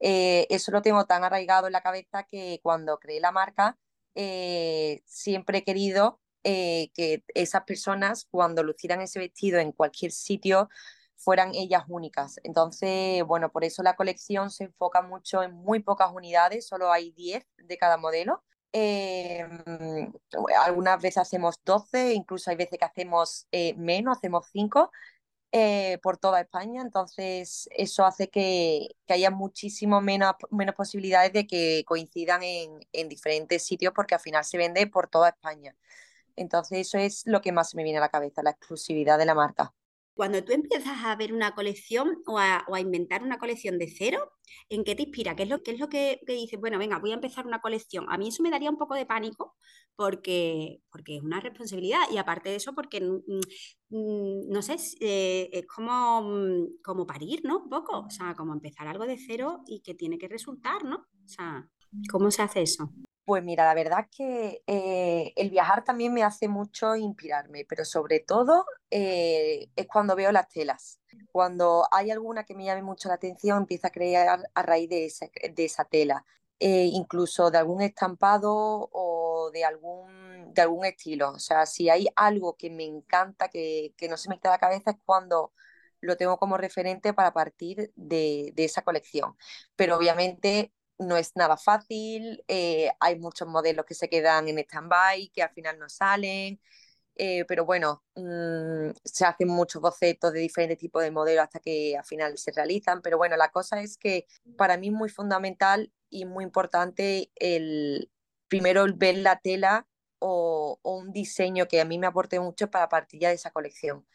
eh, 0.00 0.44
eso 0.50 0.72
lo 0.72 0.82
tengo 0.82 1.04
tan 1.04 1.22
arraigado 1.22 1.68
en 1.68 1.72
la 1.72 1.80
cabeza 1.80 2.24
que 2.24 2.58
cuando 2.64 2.98
creé 2.98 3.20
la 3.20 3.30
marca, 3.30 3.78
siempre 5.04 5.58
he 5.58 5.64
querido 5.64 6.20
que 6.42 7.22
esas 7.32 7.62
personas, 7.62 8.26
cuando 8.28 8.64
lucieran 8.64 9.02
ese 9.02 9.20
vestido 9.20 9.60
en 9.60 9.70
cualquier 9.70 10.10
sitio, 10.10 10.68
fueran 11.20 11.54
ellas 11.54 11.84
únicas. 11.88 12.40
Entonces, 12.44 13.22
bueno, 13.24 13.50
por 13.52 13.64
eso 13.64 13.82
la 13.82 13.94
colección 13.96 14.50
se 14.50 14.64
enfoca 14.64 15.02
mucho 15.02 15.42
en 15.42 15.52
muy 15.52 15.80
pocas 15.80 16.10
unidades, 16.12 16.66
solo 16.66 16.92
hay 16.92 17.12
10 17.12 17.46
de 17.58 17.78
cada 17.78 17.96
modelo. 17.98 18.42
Em, 18.72 20.12
algunas 20.64 21.00
veces 21.02 21.18
hacemos 21.18 21.56
12, 21.64 22.14
incluso 22.14 22.50
hay 22.50 22.56
veces 22.56 22.78
que 22.78 22.84
hacemos 22.84 23.46
eh, 23.52 23.74
menos, 23.74 24.16
hacemos 24.16 24.46
5 24.52 24.90
eh, 25.52 25.98
por 26.02 26.18
toda 26.18 26.40
España, 26.40 26.80
entonces 26.82 27.68
eso 27.72 28.06
hace 28.06 28.30
que, 28.30 28.88
que 29.06 29.14
haya 29.14 29.30
muchísimo 29.30 30.00
menos, 30.00 30.34
menos 30.50 30.74
posibilidades 30.76 31.32
de 31.32 31.46
que 31.46 31.84
coincidan 31.86 32.42
en, 32.44 32.80
en 32.92 33.08
diferentes 33.08 33.64
sitios 33.64 33.92
porque 33.94 34.14
al 34.14 34.20
final 34.20 34.44
se 34.44 34.58
vende 34.58 34.86
por 34.86 35.08
toda 35.08 35.30
España. 35.30 35.76
Entonces 36.36 36.78
eso 36.88 36.98
es 36.98 37.22
lo 37.26 37.40
que 37.42 37.52
más 37.52 37.74
me 37.74 37.82
viene 37.84 37.98
a 37.98 38.02
la 38.02 38.08
cabeza, 38.10 38.42
la 38.42 38.50
exclusividad 38.50 39.18
de 39.18 39.26
la 39.26 39.34
marca. 39.34 39.74
Cuando 40.20 40.44
tú 40.44 40.52
empiezas 40.52 41.02
a 41.02 41.16
ver 41.16 41.32
una 41.32 41.54
colección 41.54 42.22
o 42.26 42.38
a, 42.38 42.62
inventar 42.78 43.22
una 43.22 43.38
colección 43.38 43.78
de 43.78 43.88
cero, 43.88 44.30
¿en 44.68 44.84
qué 44.84 44.94
te 44.94 45.04
inspira? 45.04 45.34
¿Qué 45.34 45.44
es 45.44 45.48
lo, 45.48 45.56
es 45.64 45.88
que, 45.88 46.20
dices? 46.26 46.60
Bueno, 46.60 46.76
venga, 46.76 46.98
voy 46.98 47.12
a 47.12 47.14
empezar 47.14 47.46
una 47.46 47.62
colección. 47.62 48.04
A 48.10 48.18
mí 48.18 48.28
eso 48.28 48.42
me 48.42 48.50
daría 48.50 48.68
un 48.68 48.76
poco 48.76 48.94
de 48.94 49.06
pánico 49.06 49.56
porque, 49.96 50.82
porque 50.92 51.16
es 51.16 51.22
una 51.22 51.40
responsabilidad 51.40 52.00
y 52.12 52.18
aparte 52.18 52.50
de 52.50 52.56
eso 52.56 52.74
porque, 52.74 53.00
mm, 53.00 53.40
mm, 53.88 54.50
no 54.50 54.60
sé, 54.60 54.76
eh, 55.00 55.48
es 55.54 55.66
como, 55.66 56.20
mm, 56.20 56.82
como 56.84 57.06
parir, 57.06 57.40
¿no? 57.44 57.60
Un 57.60 57.70
poco, 57.70 58.00
o 58.00 58.10
sea, 58.10 58.34
como 58.34 58.52
empezar 58.52 58.88
algo 58.88 59.06
de 59.06 59.16
cero 59.16 59.62
y 59.66 59.80
que 59.80 59.94
tiene 59.94 60.18
que 60.18 60.28
resultar, 60.28 60.84
¿no? 60.84 60.96
O 60.96 61.28
sea, 61.28 61.66
¿cómo 62.10 62.30
se 62.30 62.42
hace 62.42 62.60
eso? 62.60 62.92
Pues 63.30 63.44
mira, 63.44 63.64
la 63.64 63.74
verdad 63.74 64.00
es 64.00 64.16
que 64.16 64.62
eh, 64.66 65.32
el 65.36 65.50
viajar 65.50 65.84
también 65.84 66.12
me 66.12 66.24
hace 66.24 66.48
mucho 66.48 66.96
inspirarme, 66.96 67.64
pero 67.64 67.84
sobre 67.84 68.18
todo 68.18 68.66
eh, 68.90 69.68
es 69.76 69.86
cuando 69.86 70.16
veo 70.16 70.32
las 70.32 70.48
telas. 70.48 70.98
Cuando 71.30 71.86
hay 71.92 72.10
alguna 72.10 72.42
que 72.42 72.56
me 72.56 72.64
llame 72.64 72.82
mucho 72.82 73.08
la 73.08 73.14
atención, 73.14 73.58
empiezo 73.58 73.86
a 73.86 73.90
crear 73.90 74.40
a 74.52 74.62
raíz 74.62 74.88
de 74.88 75.06
esa, 75.64 75.84
tela, 75.84 76.24
eh, 76.58 76.86
incluso 76.92 77.52
de 77.52 77.58
algún 77.58 77.82
estampado 77.82 78.88
o 78.90 79.50
de 79.52 79.64
algún 79.64 80.52
de 80.52 80.62
algún 80.62 80.84
estilo. 80.84 81.30
O 81.30 81.38
sea, 81.38 81.66
si 81.66 81.88
hay 81.88 82.08
algo 82.16 82.56
que 82.56 82.68
me 82.68 82.84
encanta, 82.84 83.48
que, 83.48 83.94
no 84.10 84.16
se 84.16 84.28
me 84.28 84.40
queda 84.40 84.54
la 84.54 84.58
cabeza, 84.58 84.90
es 84.90 84.96
cuando 85.04 85.52
lo 86.00 86.16
tengo 86.16 86.36
como 86.36 86.56
referente 86.56 87.14
para 87.14 87.32
partir 87.32 87.92
de 87.94 88.52
esa 88.56 88.82
colección. 88.82 89.36
Pero 89.76 89.96
obviamente 89.96 90.72
no 91.00 91.16
es 91.18 91.32
nada 91.36 91.56
fácil, 91.58 92.44
eh, 92.48 92.90
hay 93.00 93.18
muchos 93.18 93.48
modelos 93.48 93.86
que 93.86 93.94
se 93.94 94.08
quedan 94.08 94.48
en 94.48 94.58
stand-by, 94.60 95.30
que 95.34 95.42
al 95.42 95.50
final 95.50 95.78
no 95.78 95.88
salen, 95.88 96.60
eh, 97.16 97.44
pero 97.46 97.64
bueno, 97.64 98.02
mmm, 98.16 98.90
se 99.04 99.24
hacen 99.26 99.48
muchos 99.48 99.82
bocetos 99.82 100.32
de 100.32 100.40
diferentes 100.40 100.78
tipos 100.78 101.02
de 101.02 101.10
modelos 101.10 101.44
hasta 101.44 101.60
que 101.60 101.96
al 101.96 102.04
final 102.04 102.38
se 102.38 102.52
realizan, 102.52 103.02
pero 103.02 103.18
bueno, 103.18 103.36
la 103.36 103.50
cosa 103.50 103.80
es 103.82 103.98
que 103.98 104.26
para 104.56 104.76
mí 104.78 104.88
es 104.88 104.94
muy 104.94 105.08
fundamental 105.10 105.92
y 106.10 106.24
muy 106.24 106.44
importante 106.44 107.30
el 107.36 108.10
primero 108.48 108.84
el 108.84 108.94
ver 108.94 109.18
la 109.18 109.40
tela 109.40 109.86
o, 110.18 110.78
o 110.82 110.96
un 110.98 111.12
diseño 111.12 111.68
que 111.68 111.80
a 111.80 111.84
mí 111.84 111.98
me 111.98 112.06
aporte 112.06 112.40
mucho 112.40 112.70
para 112.70 112.88
partir 112.88 113.20
ya 113.20 113.28
de 113.30 113.34
esa 113.36 113.50
colección. 113.50 114.06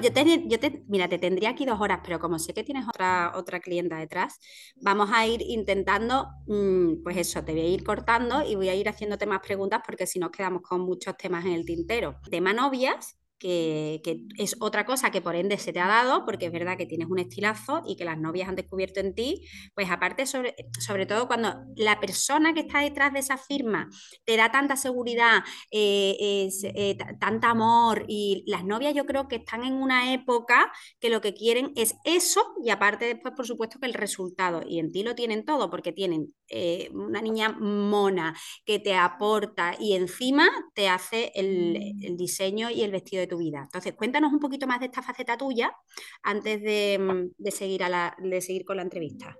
Yo 0.00 0.12
te, 0.12 0.84
mira, 0.88 1.08
te 1.08 1.18
tendría 1.18 1.50
aquí 1.50 1.66
dos 1.66 1.80
horas, 1.80 2.00
pero 2.04 2.18
como 2.18 2.38
sé 2.38 2.54
que 2.54 2.64
tienes 2.64 2.86
otra, 2.88 3.32
otra 3.36 3.60
clienta 3.60 3.98
detrás, 3.98 4.38
vamos 4.76 5.10
a 5.12 5.26
ir 5.26 5.42
intentando, 5.42 6.28
mmm, 6.46 7.02
pues 7.02 7.16
eso, 7.18 7.44
te 7.44 7.52
voy 7.52 7.60
a 7.62 7.68
ir 7.68 7.84
cortando 7.84 8.42
y 8.42 8.54
voy 8.54 8.68
a 8.68 8.74
ir 8.74 8.88
haciéndote 8.88 9.26
más 9.26 9.40
preguntas 9.40 9.82
porque 9.84 10.06
si 10.06 10.18
nos 10.18 10.30
quedamos 10.30 10.62
con 10.62 10.80
muchos 10.80 11.16
temas 11.16 11.44
en 11.44 11.52
el 11.52 11.66
tintero. 11.66 12.16
Tema 12.30 12.52
novias, 12.54 13.18
que, 13.42 14.24
es 14.38 14.56
otra 14.60 14.86
cosa 14.86 15.10
que 15.10 15.20
por 15.20 15.34
ende 15.34 15.58
se 15.58 15.72
te 15.72 15.80
ha 15.80 15.88
dado, 15.88 16.24
porque 16.24 16.46
es 16.46 16.52
verdad 16.52 16.76
que 16.76 16.86
tienes 16.86 17.08
un 17.08 17.18
estilazo 17.18 17.82
y 17.86 17.96
que 17.96 18.04
las 18.04 18.18
novias 18.18 18.48
han 18.48 18.54
descubierto 18.54 19.00
en 19.00 19.14
ti, 19.14 19.44
pues 19.74 19.90
aparte, 19.90 20.26
sobre, 20.26 20.54
sobre 20.78 21.06
todo 21.06 21.26
cuando 21.26 21.54
la 21.74 21.98
persona 21.98 22.54
que 22.54 22.60
está 22.60 22.80
detrás 22.80 23.12
de 23.12 23.18
esa 23.18 23.36
firma 23.36 23.88
te 24.24 24.36
da 24.36 24.52
tanta 24.52 24.76
seguridad, 24.76 25.42
eh, 25.72 26.48
eh, 26.62 26.96
tanta 27.18 27.50
amor, 27.50 28.04
y 28.06 28.44
las 28.46 28.64
novias 28.64 28.94
yo 28.94 29.06
creo 29.06 29.26
que 29.26 29.36
están 29.36 29.64
en 29.64 29.74
una 29.74 30.14
época 30.14 30.72
que 31.00 31.10
lo 31.10 31.20
que 31.20 31.34
quieren 31.34 31.72
es 31.74 31.96
eso, 32.04 32.54
y 32.64 32.70
aparte 32.70 33.06
después, 33.06 33.34
por 33.34 33.46
supuesto, 33.46 33.80
que 33.80 33.86
el 33.86 33.94
resultado, 33.94 34.62
y 34.66 34.78
en 34.78 34.92
ti 34.92 35.02
lo 35.02 35.16
tienen 35.16 35.44
todo, 35.44 35.68
porque 35.68 35.92
tienen 35.92 36.32
eh, 36.48 36.90
una 36.92 37.20
niña 37.20 37.48
mona 37.50 38.36
que 38.64 38.78
te 38.78 38.94
aporta 38.94 39.74
y 39.80 39.94
encima 39.94 40.48
te 40.74 40.88
hace 40.88 41.32
el, 41.34 41.96
el 42.02 42.16
diseño 42.16 42.70
y 42.70 42.82
el 42.82 42.90
vestido 42.92 43.20
de 43.20 43.31
vida. 43.38 43.60
Entonces, 43.62 43.94
cuéntanos 43.94 44.32
un 44.32 44.40
poquito 44.40 44.66
más 44.66 44.80
de 44.80 44.86
esta 44.86 45.02
faceta 45.02 45.36
tuya 45.36 45.76
antes 46.22 46.62
de, 46.62 46.98
mm, 46.98 47.42
de 47.42 47.50
seguir, 47.50 47.84
a 47.84 47.88
la, 47.88 48.16
de 48.18 48.40
seguir 48.40 48.64
con 48.64 48.76
la 48.76 48.82
entrevista. 48.82 49.36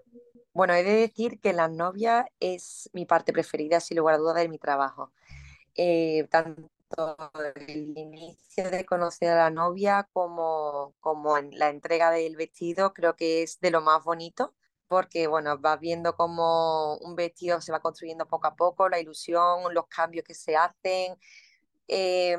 Bueno, 0.54 0.74
he 0.74 0.82
de 0.82 0.92
decir 0.92 1.40
que 1.40 1.54
la 1.54 1.68
novia 1.68 2.26
es 2.38 2.90
mi 2.92 3.06
parte 3.06 3.32
preferida, 3.32 3.80
sin 3.80 3.96
lugar 3.96 4.16
a 4.16 4.18
dudas, 4.18 4.36
de 4.36 4.48
mi 4.48 4.58
trabajo. 4.58 5.12
Eh, 5.74 6.28
tanto 6.30 6.68
el 7.54 7.96
inicio 7.96 8.70
de 8.70 8.84
conocer 8.84 9.30
a 9.30 9.36
la 9.36 9.50
novia 9.50 10.08
como, 10.12 10.94
en 11.38 11.58
la 11.58 11.70
entrega 11.70 12.10
del 12.10 12.36
vestido, 12.36 12.92
creo 12.92 13.16
que 13.16 13.42
es 13.42 13.60
de 13.60 13.70
lo 13.70 13.80
más 13.80 14.04
bonito, 14.04 14.54
porque 14.88 15.26
bueno, 15.26 15.58
vas 15.58 15.80
viendo 15.80 16.14
cómo 16.16 16.96
un 16.98 17.16
vestido 17.16 17.60
se 17.62 17.72
va 17.72 17.80
construyendo 17.80 18.26
poco 18.26 18.46
a 18.48 18.54
poco, 18.54 18.90
la 18.90 19.00
ilusión, 19.00 19.72
los 19.72 19.86
cambios 19.86 20.24
que 20.26 20.34
se 20.34 20.56
hacen. 20.56 21.16
Eh, 21.88 22.36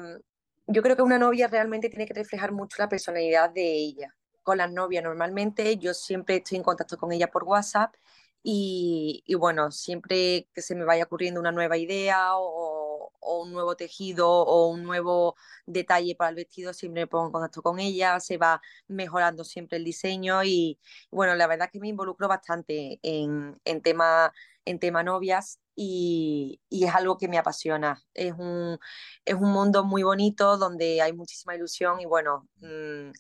yo 0.68 0.82
creo 0.82 0.96
que 0.96 1.02
una 1.02 1.20
novia 1.20 1.48
realmente 1.48 1.90
tiene 1.90 2.06
que 2.06 2.14
reflejar 2.14 2.52
mucho 2.52 2.78
la 2.80 2.90
personalidad 2.90 3.50
de 3.50 3.74
ella. 3.74 4.16
Con 4.44 4.58
las 4.58 4.72
novias 4.72 5.04
normalmente 5.04 5.78
yo 5.78 5.94
siempre 5.94 6.38
estoy 6.38 6.58
en 6.58 6.64
contacto 6.64 6.98
con 6.98 7.12
ella 7.12 7.28
por 7.32 7.44
WhatsApp 7.44 7.96
y, 8.44 9.24
y 9.26 9.36
bueno, 9.36 9.72
siempre 9.72 10.50
que 10.54 10.62
se 10.62 10.76
me 10.76 10.86
vaya 10.86 11.06
ocurriendo 11.06 11.40
una 11.40 11.52
nueva 11.52 11.78
idea 11.78 12.38
o, 12.38 12.83
o, 13.24 13.44
un 13.44 13.52
nuevo 13.52 13.76
tejido 13.76 14.30
o 14.30 14.68
un 14.68 14.84
nuevo 14.84 15.36
detalle 15.66 16.16
para 16.16 16.30
el 16.30 16.36
vestido, 16.36 16.74
siempre 16.74 17.04
me 17.04 17.08
pongo 17.08 17.28
en 17.28 17.32
contacto 17.32 17.62
con 17.62 17.80
ella, 17.80 18.20
se 18.20 18.38
va 18.38 18.62
mejorando 18.88 19.44
siempre 19.44 19.78
el 19.78 19.84
diseño 19.84 20.44
y 20.44 20.80
bueno, 21.12 21.36
la 21.36 21.48
verdad 21.48 21.68
es 21.68 21.72
que 21.72 21.80
me 21.80 21.88
involucro 21.90 22.28
bastante 22.28 23.00
en, 23.04 23.60
en 23.66 23.82
tema, 23.82 24.34
en 24.66 24.80
tema 24.80 25.04
novias 25.04 25.60
y, 25.76 26.62
y, 26.70 26.86
es 26.86 26.96
algo 26.96 27.18
que 27.18 27.28
me 27.28 27.38
apasiona. 27.38 28.02
Es 28.14 28.34
un, 28.38 28.78
es 29.26 29.36
un 29.36 29.52
mundo 29.52 29.84
muy 29.84 30.04
bonito 30.04 30.58
donde 30.58 31.02
hay 31.02 31.14
muchísima 31.14 31.56
ilusión 31.56 32.00
y 32.00 32.06
bueno, 32.06 32.48
mmm, 32.58 33.12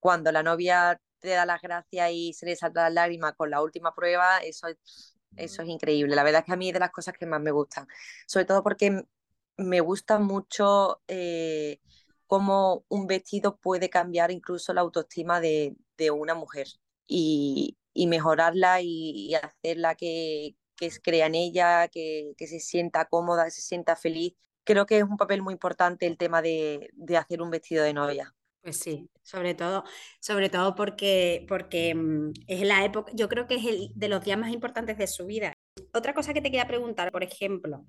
cuando 0.00 0.32
la 0.32 0.42
novia 0.42 1.00
te 1.20 1.30
da 1.30 1.46
las 1.46 1.60
gracias 1.60 2.10
y 2.12 2.32
se 2.32 2.46
le 2.46 2.56
salta 2.56 2.82
la 2.84 2.90
lágrima 2.90 3.32
con 3.32 3.50
la 3.50 3.62
última 3.62 3.94
prueba, 3.94 4.38
eso, 4.38 4.68
eso 5.36 5.62
es 5.62 5.68
increíble. 5.68 6.14
La 6.14 6.22
verdad 6.24 6.40
es 6.40 6.46
que 6.46 6.52
a 6.52 6.56
mí 6.56 6.68
es 6.68 6.74
de 6.74 6.80
las 6.80 6.90
cosas 6.90 7.14
que 7.18 7.26
más 7.26 7.40
me 7.40 7.50
gustan, 7.50 7.86
sobre 8.26 8.44
todo 8.44 8.62
porque 8.62 9.04
me 9.58 9.80
gusta 9.80 10.18
mucho 10.18 11.02
eh, 11.08 11.80
cómo 12.26 12.84
un 12.88 13.06
vestido 13.06 13.58
puede 13.58 13.90
cambiar 13.90 14.30
incluso 14.30 14.72
la 14.72 14.80
autoestima 14.82 15.40
de, 15.40 15.76
una 16.12 16.34
mujer 16.34 16.68
y, 17.06 17.76
mejorarla 17.94 18.80
y, 18.80 19.30
y 19.30 19.34
hacerla 19.34 19.96
que, 19.96 20.54
que 20.76 20.90
crea 21.02 21.26
en 21.26 21.34
ella, 21.34 21.88
que, 21.88 22.32
que, 22.36 22.46
se 22.46 22.60
sienta 22.60 23.06
cómoda, 23.06 23.44
que 23.44 23.50
se 23.50 23.62
sienta 23.62 23.96
feliz. 23.96 24.34
Creo 24.64 24.86
que 24.86 24.98
es 24.98 25.04
un 25.04 25.16
papel 25.16 25.42
muy 25.42 25.52
importante 25.54 26.06
el 26.06 26.16
tema 26.16 26.40
de, 26.40 26.90
de 26.92 27.16
hacer 27.16 27.42
un 27.42 27.50
vestido 27.50 27.82
de 27.84 27.94
novia. 27.94 28.34
Pues 28.62 28.78
sí, 28.78 29.10
sobre 29.22 29.54
todo, 29.54 29.84
sobre 30.20 30.50
todo 30.50 30.74
porque, 30.74 31.44
porque 31.48 31.94
mm, 31.94 32.32
es 32.46 32.62
la 32.66 32.84
época, 32.84 33.10
yo 33.14 33.28
creo 33.28 33.46
que 33.46 33.56
es 33.56 33.64
el 33.64 33.90
de 33.94 34.08
los 34.08 34.24
días 34.24 34.38
más 34.38 34.52
importantes 34.52 34.98
de 34.98 35.06
su 35.06 35.26
vida. 35.26 35.52
Otra 35.92 36.14
cosa 36.14 36.32
que 36.34 36.40
te 36.40 36.50
quería 36.50 36.66
preguntar, 36.68 37.10
por 37.10 37.24
ejemplo, 37.24 37.84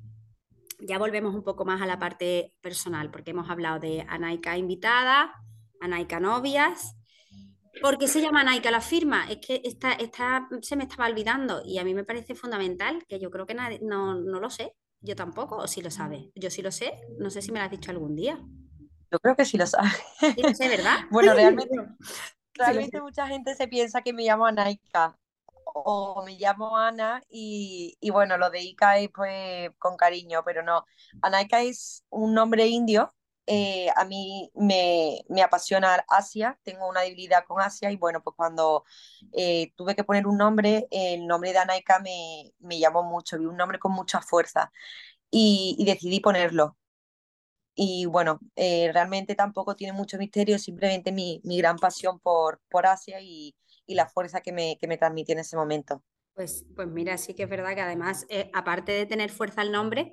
ya 0.79 0.97
volvemos 0.97 1.35
un 1.35 1.43
poco 1.43 1.65
más 1.65 1.81
a 1.81 1.85
la 1.85 1.99
parte 1.99 2.53
personal, 2.61 3.11
porque 3.11 3.31
hemos 3.31 3.49
hablado 3.49 3.79
de 3.79 4.05
Anaika 4.07 4.57
invitada, 4.57 5.33
Anaika 5.81 6.19
novias, 6.19 6.95
¿Por 7.81 7.97
qué 7.97 8.07
se 8.07 8.21
llama 8.21 8.43
Nike 8.43 8.71
la 8.71 8.81
firma? 8.81 9.29
Es 9.29 9.37
que 9.37 9.61
esta, 9.63 9.93
esta 9.93 10.47
se 10.61 10.75
me 10.75 10.83
estaba 10.83 11.07
olvidando 11.07 11.61
y 11.63 11.77
a 11.77 11.83
mí 11.83 11.93
me 11.93 12.03
parece 12.03 12.35
fundamental, 12.35 13.05
que 13.07 13.19
yo 13.19 13.29
creo 13.31 13.45
que 13.45 13.53
nadie, 13.53 13.79
no, 13.81 14.15
no 14.15 14.39
lo 14.39 14.49
sé, 14.49 14.75
yo 15.01 15.15
tampoco, 15.15 15.57
o 15.57 15.67
si 15.67 15.81
lo 15.81 15.91
sabe. 15.91 16.31
Yo 16.35 16.49
sí 16.49 16.61
lo 16.61 16.71
sé, 16.71 16.99
no 17.19 17.29
sé 17.29 17.41
si 17.41 17.51
me 17.51 17.59
lo 17.59 17.65
has 17.65 17.71
dicho 17.71 17.91
algún 17.91 18.15
día. 18.15 18.39
Yo 19.11 19.19
creo 19.19 19.35
que 19.35 19.45
sí 19.45 19.57
lo 19.57 19.65
sabe. 19.65 19.89
Sí 20.19 20.41
lo 20.41 20.53
sé, 20.53 20.67
¿verdad? 20.67 20.97
bueno, 21.11 21.33
realmente, 21.33 21.75
realmente 22.53 22.97
sí 22.97 23.01
mucha 23.01 23.27
gente 23.27 23.55
se 23.55 23.67
piensa 23.67 24.01
que 24.01 24.13
me 24.13 24.23
llamo 24.23 24.45
Anaika 24.45 25.17
o 25.73 26.23
me 26.25 26.37
llamo 26.37 26.77
Ana 26.77 27.21
y, 27.29 27.97
y, 27.99 28.09
bueno, 28.09 28.37
lo 28.37 28.49
de 28.49 28.59
es 28.59 29.09
pues 29.13 29.71
con 29.79 29.97
cariño, 29.97 30.43
pero 30.45 30.63
no. 30.63 30.85
Anaika 31.21 31.61
es 31.61 32.05
un 32.09 32.33
nombre 32.33 32.67
indio 32.67 33.13
eh, 33.51 33.89
a 33.95 34.05
mí 34.05 34.51
me, 34.53 35.23
me, 35.27 35.41
apasiona 35.41 36.05
Asia, 36.07 36.59
tengo 36.63 36.87
una 36.87 37.01
debilidad 37.01 37.45
con 37.45 37.59
Asia 37.59 37.91
y 37.91 37.95
bueno, 37.97 38.21
pues 38.21 38.35
cuando 38.35 38.85
eh, 39.33 39.73
tuve 39.75 39.95
que 39.95 40.03
poner 40.03 40.27
un 40.27 40.37
nombre, 40.37 40.87
el 40.91 41.25
nombre 41.25 41.51
de 41.51 41.57
Anaika 41.57 41.99
me, 41.99 42.53
me 42.59 42.77
llamó 42.77 43.01
mucho, 43.01 43.39
vi 43.39 43.45
un 43.47 43.57
nombre 43.57 43.79
con 43.79 43.91
mucha 43.93 44.21
fuerza 44.21 44.71
y, 45.31 45.75
y 45.79 45.85
decidí 45.85 46.19
ponerlo. 46.19 46.77
Y 47.75 48.05
bueno, 48.05 48.39
eh, 48.55 48.91
realmente 48.93 49.35
tampoco 49.35 49.75
tiene 49.75 49.93
mucho 49.93 50.17
misterio, 50.19 50.59
simplemente 50.59 51.11
mi, 51.11 51.41
mi 51.43 51.57
gran 51.57 51.77
pasión 51.77 52.19
por, 52.19 52.61
por 52.69 52.85
Asia 52.85 53.19
y, 53.21 53.55
y, 53.89 53.95
la 53.95 54.07
fuerza 54.07 54.41
que 54.41 54.51
me, 54.51 54.77
que 54.79 54.87
me 54.87 54.97
transmitió 54.97 55.33
en 55.33 55.39
ese 55.39 55.57
momento. 55.57 56.03
Pues, 56.33 56.65
pues 56.75 56.87
mira, 56.87 57.17
sí 57.17 57.33
que 57.33 57.43
es 57.43 57.49
verdad 57.49 57.75
que 57.75 57.81
además, 57.81 58.25
eh, 58.29 58.49
aparte 58.53 58.91
de 58.91 59.05
tener 59.05 59.29
fuerza 59.29 59.61
el 59.61 59.71
nombre, 59.71 60.11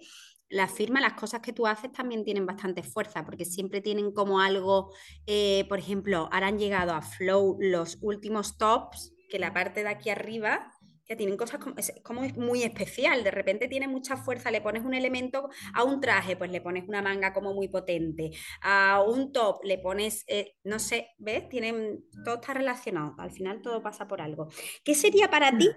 la 0.48 0.68
firma, 0.68 1.00
las 1.00 1.14
cosas 1.14 1.40
que 1.40 1.52
tú 1.52 1.66
haces 1.66 1.92
también 1.92 2.24
tienen 2.24 2.46
bastante 2.46 2.82
fuerza, 2.82 3.24
porque 3.24 3.44
siempre 3.44 3.80
tienen 3.80 4.12
como 4.12 4.40
algo, 4.40 4.92
eh, 5.26 5.64
por 5.68 5.78
ejemplo, 5.78 6.28
ahora 6.32 6.48
han 6.48 6.58
llegado 6.58 6.92
a 6.92 7.02
Flow 7.02 7.56
los 7.60 7.98
últimos 8.00 8.56
tops, 8.58 9.12
que 9.28 9.38
la 9.38 9.52
parte 9.52 9.82
de 9.82 9.88
aquí 9.88 10.10
arriba 10.10 10.72
ya 11.08 11.16
tienen 11.16 11.36
cosas 11.36 11.60
como, 11.60 11.76
es 11.76 11.92
como 12.02 12.22
muy 12.36 12.62
especial, 12.62 13.24
de 13.24 13.30
repente 13.30 13.68
tiene 13.68 13.88
mucha 13.88 14.16
fuerza, 14.16 14.50
le 14.50 14.60
pones 14.60 14.84
un 14.84 14.94
elemento 14.94 15.48
a 15.74 15.84
un 15.84 16.00
traje, 16.00 16.36
pues 16.36 16.50
le 16.50 16.60
pones 16.60 16.88
una 16.88 17.02
manga 17.02 17.32
como 17.32 17.54
muy 17.54 17.68
potente, 17.68 18.30
a 18.62 19.02
un 19.06 19.32
top 19.32 19.64
le 19.64 19.78
pones, 19.78 20.24
eh, 20.26 20.54
no 20.64 20.78
sé, 20.78 21.08
¿ves? 21.18 21.48
Tienen, 21.48 22.04
todo 22.24 22.36
está 22.36 22.54
relacionado, 22.54 23.14
al 23.18 23.30
final 23.30 23.62
todo 23.62 23.82
pasa 23.82 24.06
por 24.08 24.20
algo. 24.20 24.48
¿Qué 24.84 24.94
sería 24.94 25.30
para 25.30 25.56
ti, 25.56 25.70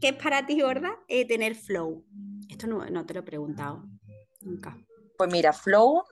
qué 0.00 0.08
es 0.08 0.16
para 0.16 0.46
ti, 0.46 0.60
gorda, 0.60 0.98
eh, 1.08 1.26
tener 1.26 1.54
flow? 1.54 2.04
Esto 2.48 2.66
no, 2.66 2.84
no 2.86 3.06
te 3.06 3.14
lo 3.14 3.20
he 3.20 3.24
preguntado 3.24 3.84
nunca. 4.40 4.76
Pues 5.16 5.32
mira, 5.32 5.52
Flow 5.52 6.04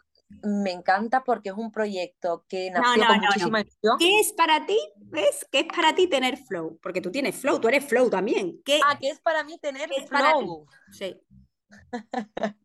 me 0.42 0.72
encanta 0.72 1.22
porque 1.24 1.50
es 1.50 1.54
un 1.54 1.70
proyecto 1.70 2.44
que 2.48 2.70
nació 2.70 2.96
no, 2.96 2.96
no, 2.96 3.06
con 3.06 3.16
no, 3.16 3.26
muchísima 3.26 3.60
ilusión. 3.60 3.96
¿Qué 3.98 4.20
es 4.20 4.32
para 4.32 4.66
ti? 4.66 4.78
¿Ves? 4.96 5.46
¿Qué 5.50 5.60
es 5.60 5.66
para 5.66 5.94
ti 5.94 6.06
tener 6.06 6.36
flow? 6.36 6.78
Porque 6.82 7.00
tú 7.00 7.10
tienes 7.10 7.36
flow, 7.36 7.60
tú 7.60 7.68
eres 7.68 7.84
flow 7.84 8.10
también. 8.10 8.60
¿Qué, 8.64 8.80
ah, 8.84 8.98
¿qué 9.00 9.10
es 9.10 9.20
para 9.20 9.44
mí 9.44 9.58
tener 9.58 9.88
flow? 10.08 10.66
Sí. 10.92 11.20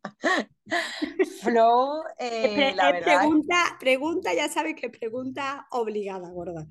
flow, 1.42 2.02
eh, 2.18 2.72
la 2.74 2.92
verdad. 2.92 3.18
Pregunta, 3.18 3.76
pregunta, 3.78 4.34
ya 4.34 4.48
sabes 4.48 4.74
que 4.76 4.90
pregunta 4.90 5.66
obligada, 5.70 6.28
gorda. 6.30 6.66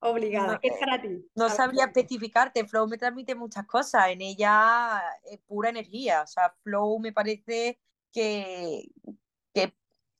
Obligada. 0.00 0.54
No, 0.54 0.60
¿Qué 0.60 0.68
es 0.68 0.78
para 0.78 1.00
ti? 1.00 1.08
No 1.34 1.48
sabría 1.48 1.86
especificarte. 1.86 2.66
Flow 2.66 2.86
me 2.86 2.98
transmite 2.98 3.34
muchas 3.34 3.66
cosas. 3.66 4.08
En 4.08 4.20
ella 4.20 5.02
es 5.24 5.38
pura 5.46 5.70
energía. 5.70 6.22
O 6.22 6.26
sea, 6.26 6.54
Flow 6.62 6.98
me 6.98 7.12
parece 7.12 7.80
que 8.12 8.88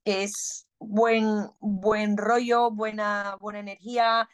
es 0.07 0.69
buen, 0.79 1.49
buen 1.61 2.17
rollo, 2.17 2.71
buena, 2.71 3.37
buena 3.41 3.59
energía, 3.59 4.29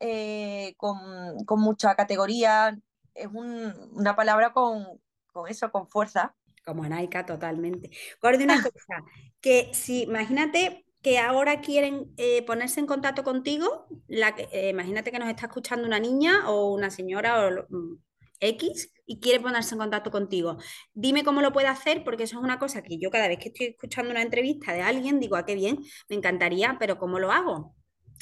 eh, 0.00 0.74
con, 0.78 1.44
con, 1.44 1.60
mucha 1.60 1.94
categoría. 1.94 2.78
Es 3.14 3.26
un, 3.26 3.74
una 3.92 4.14
palabra 4.14 4.52
con, 4.52 4.86
con, 5.32 5.50
eso, 5.50 5.70
con 5.70 5.88
fuerza. 5.88 6.34
Como 6.64 6.84
Anaika, 6.84 7.26
totalmente. 7.26 7.90
Gordi, 8.22 8.44
una 8.44 8.62
cosa, 8.62 9.04
que 9.40 9.70
si, 9.74 10.02
imagínate 10.02 10.86
que 11.02 11.18
ahora 11.18 11.60
quieren 11.60 12.12
eh, 12.16 12.42
ponerse 12.42 12.80
en 12.80 12.86
contacto 12.86 13.24
contigo, 13.24 13.86
la, 14.06 14.34
eh, 14.52 14.70
imagínate 14.70 15.10
que 15.10 15.18
nos 15.18 15.28
está 15.28 15.46
escuchando 15.46 15.86
una 15.86 16.00
niña 16.00 16.48
o 16.50 16.72
una 16.72 16.90
señora 16.90 17.46
o 17.46 17.66
mm, 17.68 17.98
X 18.40 18.90
y 19.06 19.20
quiere 19.20 19.40
ponerse 19.40 19.74
en 19.74 19.80
contacto 19.80 20.10
contigo. 20.10 20.58
Dime 20.92 21.24
cómo 21.24 21.40
lo 21.40 21.52
puede 21.52 21.68
hacer, 21.68 22.04
porque 22.04 22.24
eso 22.24 22.38
es 22.38 22.44
una 22.44 22.58
cosa 22.58 22.82
que 22.82 22.98
yo 22.98 23.10
cada 23.10 23.28
vez 23.28 23.38
que 23.38 23.48
estoy 23.48 23.66
escuchando 23.68 24.10
una 24.10 24.22
entrevista 24.22 24.72
de 24.72 24.82
alguien 24.82 25.20
digo, 25.20 25.36
ah, 25.36 25.46
qué 25.46 25.54
bien, 25.54 25.78
me 26.08 26.16
encantaría, 26.16 26.76
pero 26.78 26.98
¿cómo 26.98 27.18
lo 27.18 27.30
hago? 27.30 27.74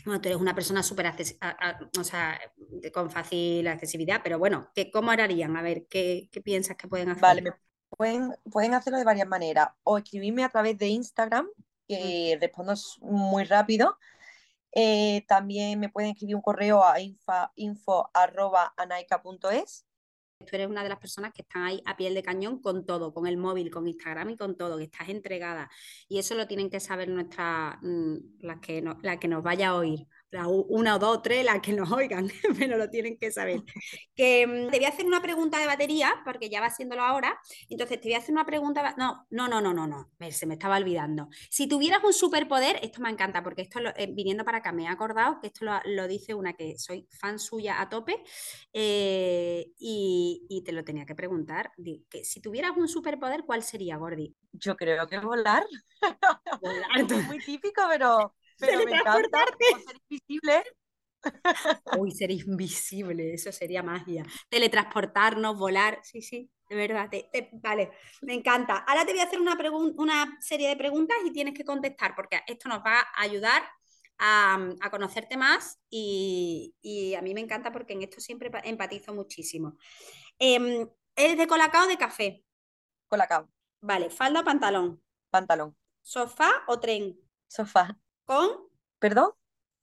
Bueno, 0.05 0.21
tú 0.21 0.29
eres 0.29 0.41
una 0.41 0.55
persona 0.55 0.83
súper, 0.83 1.11
o 1.99 2.05
sea, 2.05 2.39
con 2.93 3.11
fácil 3.11 3.67
accesibilidad, 3.69 4.21
pero 4.23 4.39
bueno, 4.39 4.69
¿qué, 4.75 4.91
¿cómo 4.91 5.11
harían? 5.11 5.57
A 5.57 5.63
ver, 5.63 5.87
¿qué, 5.89 6.29
¿qué, 6.31 6.43
piensas 6.43 6.77
que 6.77 6.89
pueden 6.89 7.09
hacer? 7.09 7.23
Vale, 7.23 7.55
pueden, 7.89 8.35
pueden 8.51 8.75
hacerlo 8.75 8.99
de 8.99 9.05
varias 9.05 9.27
maneras. 9.27 9.69
O 9.83 9.97
escribirme 9.97 10.45
a 10.45 10.51
través 10.51 10.77
de 10.77 10.89
Instagram, 10.89 11.49
que 11.89 12.35
mm. 12.37 12.41
respondo 12.41 12.75
muy 13.01 13.45
rápido. 13.45 13.97
Eh, 14.73 15.25
también 15.29 15.81
me 15.81 15.89
pueden 15.89 16.11
escribir 16.11 16.37
un 16.37 16.43
correo 16.43 16.85
a 16.85 17.01
info.anaica.es 17.01 19.84
tú 20.45 20.57
eres 20.57 20.69
una 20.69 20.83
de 20.83 20.89
las 20.89 20.99
personas 20.99 21.33
que 21.33 21.43
están 21.43 21.63
ahí 21.63 21.83
a 21.87 21.97
piel 21.97 22.15
de 22.15 22.23
cañón 22.23 22.61
con 22.61 22.87
todo, 22.87 23.13
con 23.13 23.27
el 23.27 23.37
móvil, 23.37 23.71
con 23.71 23.87
Instagram 23.87 24.31
y 24.31 24.37
con 24.37 24.57
todo, 24.57 24.79
que 24.79 24.85
estás 24.85 25.09
entregada. 25.09 25.71
Y 26.09 26.19
eso 26.19 26.35
lo 26.35 26.47
tienen 26.47 26.71
que 26.71 26.81
saber 26.81 27.09
nuestras, 27.09 27.77
mm, 27.83 28.17
las 28.41 28.61
que, 28.61 28.83
no, 28.83 28.99
la 29.03 29.19
que 29.19 29.29
nos 29.29 29.43
vaya 29.43 29.69
a 29.71 29.77
oír 29.77 30.07
una 30.43 30.97
o 30.97 30.99
dos 30.99 31.19
o 31.19 31.23
tres, 31.23 31.45
las 31.45 31.61
que 31.61 31.73
nos 31.73 31.91
oigan, 31.93 32.29
pero 32.59 32.77
lo 32.77 32.91
tienen 32.91 33.17
que 33.17 33.31
saber. 33.31 33.63
Que 34.15 34.47
mm, 34.47 34.71
te 34.71 34.79
voy 34.79 34.85
a 34.87 34.89
hacer 34.89 35.07
una 35.07 35.23
pregunta 35.23 35.59
de 35.59 35.67
batería, 35.67 36.13
porque 36.25 36.49
ya 36.51 36.61
va 36.61 36.71
siéndolo 36.71 37.03
ahora. 37.03 37.39
Entonces 37.69 38.01
te 38.01 38.09
voy 38.09 38.15
a 38.15 38.19
hacer 38.19 38.33
una 38.33 38.47
pregunta. 38.47 38.95
No, 38.97 39.27
no, 39.31 39.49
no, 39.49 39.61
no, 39.61 39.73
no, 39.73 39.87
no. 39.87 40.11
Se 40.31 40.47
me 40.47 40.55
estaba 40.55 40.77
olvidando. 40.77 41.29
Si 41.51 41.67
tuvieras 41.69 42.03
un 42.05 42.13
superpoder, 42.13 42.79
esto 42.83 43.01
me 43.01 43.11
encanta, 43.11 43.43
porque 43.43 43.63
esto 43.63 43.81
eh, 43.97 44.11
viniendo 44.13 44.45
para 44.45 44.59
acá 44.59 44.73
me 44.73 44.85
he 44.85 44.89
acordado 44.89 45.39
que 45.41 45.49
esto 45.49 45.67
lo, 45.85 46.09
dice 46.09 46.35
una 46.35 46.55
que 46.55 46.79
soy 46.79 47.07
fan 47.11 47.39
suya 47.39 47.81
a 47.81 47.89
tope 47.89 48.23
eh, 48.73 49.67
y, 49.79 50.63
te 50.65 50.73
lo 50.73 50.85
tenía 50.85 51.05
que 51.05 51.15
preguntar. 51.15 51.73
Que 52.09 52.25
si 52.25 52.41
tuvieras 52.41 52.73
un 52.77 52.89
superpoder, 52.89 53.45
¿cuál 53.45 53.63
sería, 53.63 53.97
Gordi? 53.97 54.35
Yo 54.53 54.77
creo 54.77 55.07
que 55.07 55.19
volar. 55.19 55.65
volar. 56.63 57.01
es 57.01 57.27
muy 57.27 57.39
típico, 57.39 57.83
pero 57.89 58.35
pero 58.59 58.85
me 58.85 58.93
encanta 58.93 59.45
ser 59.59 59.97
invisible. 60.09 60.65
Uy, 61.99 62.11
ser 62.13 62.31
invisible, 62.31 63.35
eso 63.35 63.51
sería 63.53 63.83
magia. 63.83 64.25
Teletransportarnos, 64.49 65.59
volar, 65.59 66.01
sí, 66.03 66.21
sí, 66.23 66.51
de 66.69 66.77
verdad. 66.77 67.11
vale, 67.53 67.91
me 68.23 68.35
encanta. 68.35 68.79
Ahora 68.87 69.05
te 69.05 69.13
voy 69.13 69.21
a 69.21 69.25
hacer 69.25 69.41
una, 69.41 69.57
una 69.97 70.39
serie 70.41 70.69
de 70.69 70.77
preguntas 70.77 71.17
y 71.25 71.33
tienes 71.33 71.55
que 71.55 71.65
contestar, 71.65 72.15
porque 72.15 72.41
esto 72.47 72.69
nos 72.69 72.81
va 72.81 72.99
a 72.99 73.23
ayudar 73.23 73.63
a, 74.19 74.59
a 74.81 74.91
conocerte 74.91 75.37
más 75.37 75.79
y, 75.91 76.75
y, 76.81 77.15
a 77.15 77.23
mí 77.23 77.35
me 77.35 77.41
encanta 77.41 77.73
porque 77.73 77.95
en 77.95 78.03
esto 78.03 78.21
siempre 78.21 78.51
empatizo 78.65 79.15
muchísimo. 79.15 79.77
Eh, 80.39 80.87
¿Eres 81.17 81.39
de 81.39 81.47
colacao 81.47 81.85
o 81.85 81.89
de 81.89 81.97
café? 81.97 82.45
Colacao. 83.09 83.49
Vale, 83.81 84.11
¿falda 84.11 84.41
o 84.41 84.45
pantalón? 84.45 85.03
Pantalón. 85.31 85.77
¿Sofá 86.03 86.65
o 86.67 86.81
tren? 86.81 87.19
Sofá. 87.47 87.97
¿Con? 88.25 88.49
¿Perdón? 88.99 89.31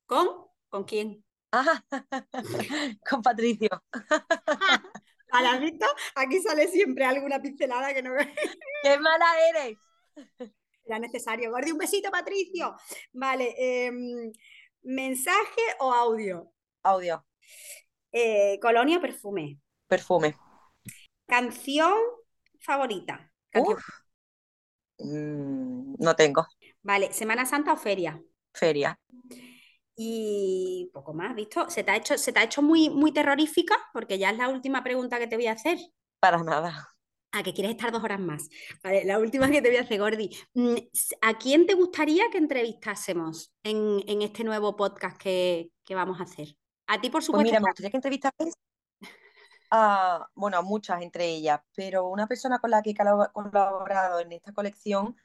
¿Con? 0.06 0.28
¿Con 0.70 0.84
quién? 0.84 1.24
Ah, 1.52 1.84
con 3.10 3.22
Patricio. 3.22 3.70
¿A 5.32 5.58
visto? 5.60 5.86
Aquí 6.16 6.42
sale 6.42 6.68
siempre 6.68 7.06
alguna 7.06 7.42
pincelada 7.42 7.94
que 7.94 8.02
no 8.02 8.14
ve. 8.14 8.34
¡Qué 8.84 9.00
mala 9.00 9.26
eres! 9.50 9.78
Era 10.86 11.00
necesario. 11.00 11.50
Guarde 11.52 11.72
un 11.72 11.78
besito, 11.78 12.12
Patricio. 12.12 12.76
Vale. 13.14 13.54
Em, 13.58 14.32
¿Mensaje 14.84 15.62
o 15.80 15.94
audio? 15.94 16.52
Audio. 16.84 17.26
Eh, 18.12 18.60
¿Colonia 18.62 18.98
o 18.98 19.02
perfume? 19.02 19.60
Perfume. 19.88 20.36
¿Canción 21.26 21.94
favorita? 22.60 23.32
Mm, 24.98 25.96
no 26.00 26.16
tengo. 26.16 26.46
Vale. 26.82 27.14
¿Semana 27.14 27.46
Santa 27.46 27.74
o 27.74 27.78
feria? 27.78 28.22
Feria. 28.54 29.00
Y 29.96 30.90
poco 30.94 31.14
más, 31.14 31.36
¿visto? 31.36 31.70
¿Se 31.70 31.84
te 31.84 31.92
ha 31.92 31.96
hecho, 31.96 32.18
se 32.18 32.32
te 32.32 32.40
ha 32.40 32.44
hecho 32.44 32.62
muy, 32.62 32.90
muy 32.90 33.12
terrorífica? 33.12 33.76
Porque 33.94 34.18
ya 34.18 34.32
es 34.32 34.38
la 34.38 34.50
última 34.50 34.84
pregunta 34.84 35.20
que 35.20 35.28
te 35.28 35.36
voy 35.36 35.48
a 35.48 35.54
hacer. 35.54 35.78
Para 36.20 36.42
nada. 36.44 36.88
¿A 37.34 37.44
que 37.44 37.54
quieres 37.54 37.72
estar 37.72 37.92
dos 37.92 38.04
horas 38.04 38.20
más? 38.20 38.50
Vale, 38.84 39.06
la 39.06 39.18
última 39.20 39.50
que 39.50 39.62
te 39.62 39.70
voy 39.70 39.78
a 39.78 39.82
hacer, 39.82 40.00
Gordi. 40.00 40.30
Mm, 40.54 40.76
¿A 41.22 41.38
quién 41.38 41.66
te 41.66 41.76
gustaría 41.76 42.30
que 42.30 42.38
entrevistásemos 42.38 43.54
en, 43.64 44.22
este 44.22 44.44
nuevo 44.44 44.76
podcast 44.76 45.18
que, 45.18 45.72
vamos 45.90 46.20
a 46.20 46.24
hacer? 46.24 46.56
A 46.88 47.00
ti, 47.00 47.10
por 47.10 47.20
pues 47.20 47.26
supuesto. 47.26 47.46
mira, 47.46 47.60
me 47.60 47.70
gustaría 47.70 47.90
que 47.90 47.98
entrevistases 47.98 48.54
a, 49.70 50.28
bueno, 50.36 50.58
a 50.58 50.62
muchas 50.62 51.02
entre 51.02 51.26
ellas, 51.30 51.62
pero 51.74 52.10
una 52.10 52.28
persona 52.28 52.60
con 52.60 52.72
la 52.72 52.82
que 52.82 52.90
he 52.90 52.96
colaborado 52.96 54.20
en 54.20 54.34
esta 54.34 54.52
colección, 54.52 55.16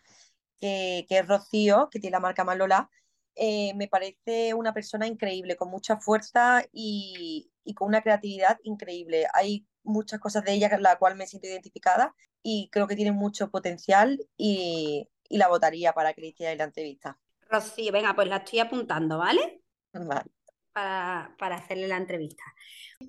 que, 0.59 1.07
que 1.09 1.19
es 1.19 1.27
Rocío, 1.27 1.89
que 1.91 1.99
tiene 1.99 2.13
la 2.13 2.21
marca 2.21 2.45
Malola, 2.45 2.89
eh, 3.37 3.75
me 3.75 3.87
parece 3.87 4.55
una 4.55 4.73
persona 4.73 5.07
increíble, 5.07 5.57
con 5.57 5.71
mucha 5.71 5.99
fuerza 5.99 6.65
y, 6.73 7.51
con 7.75 7.89
una 7.89 8.03
creatividad 8.03 8.59
increíble. 8.63 9.27
Hay 9.35 9.67
muchas 9.83 10.19
cosas 10.21 10.43
de 10.45 10.55
ella 10.55 10.71
con 10.71 10.83
la 10.83 10.97
cual 10.97 11.17
me 11.17 11.27
siento 11.27 11.47
identificada 11.47 12.15
y 12.43 12.71
creo 12.73 12.87
que 12.87 12.97
tiene 12.97 13.13
mucho 13.13 13.51
potencial 13.51 14.19
y, 14.37 15.09
la 15.29 15.49
votaría 15.49 15.93
para 15.93 16.15
que 16.15 16.21
le 16.21 16.29
hiciera 16.29 16.55
la 16.55 16.65
entrevista. 16.65 17.19
Rocío, 17.51 17.91
venga, 17.93 18.15
pues 18.15 18.29
la 18.29 18.37
estoy 18.37 18.61
apuntando, 18.61 19.19
¿vale? 19.19 19.61
Vale. 19.93 20.31
Para, 20.73 21.35
para 21.37 21.57
hacerle 21.57 21.89
la 21.89 21.97
entrevista. 21.97 22.45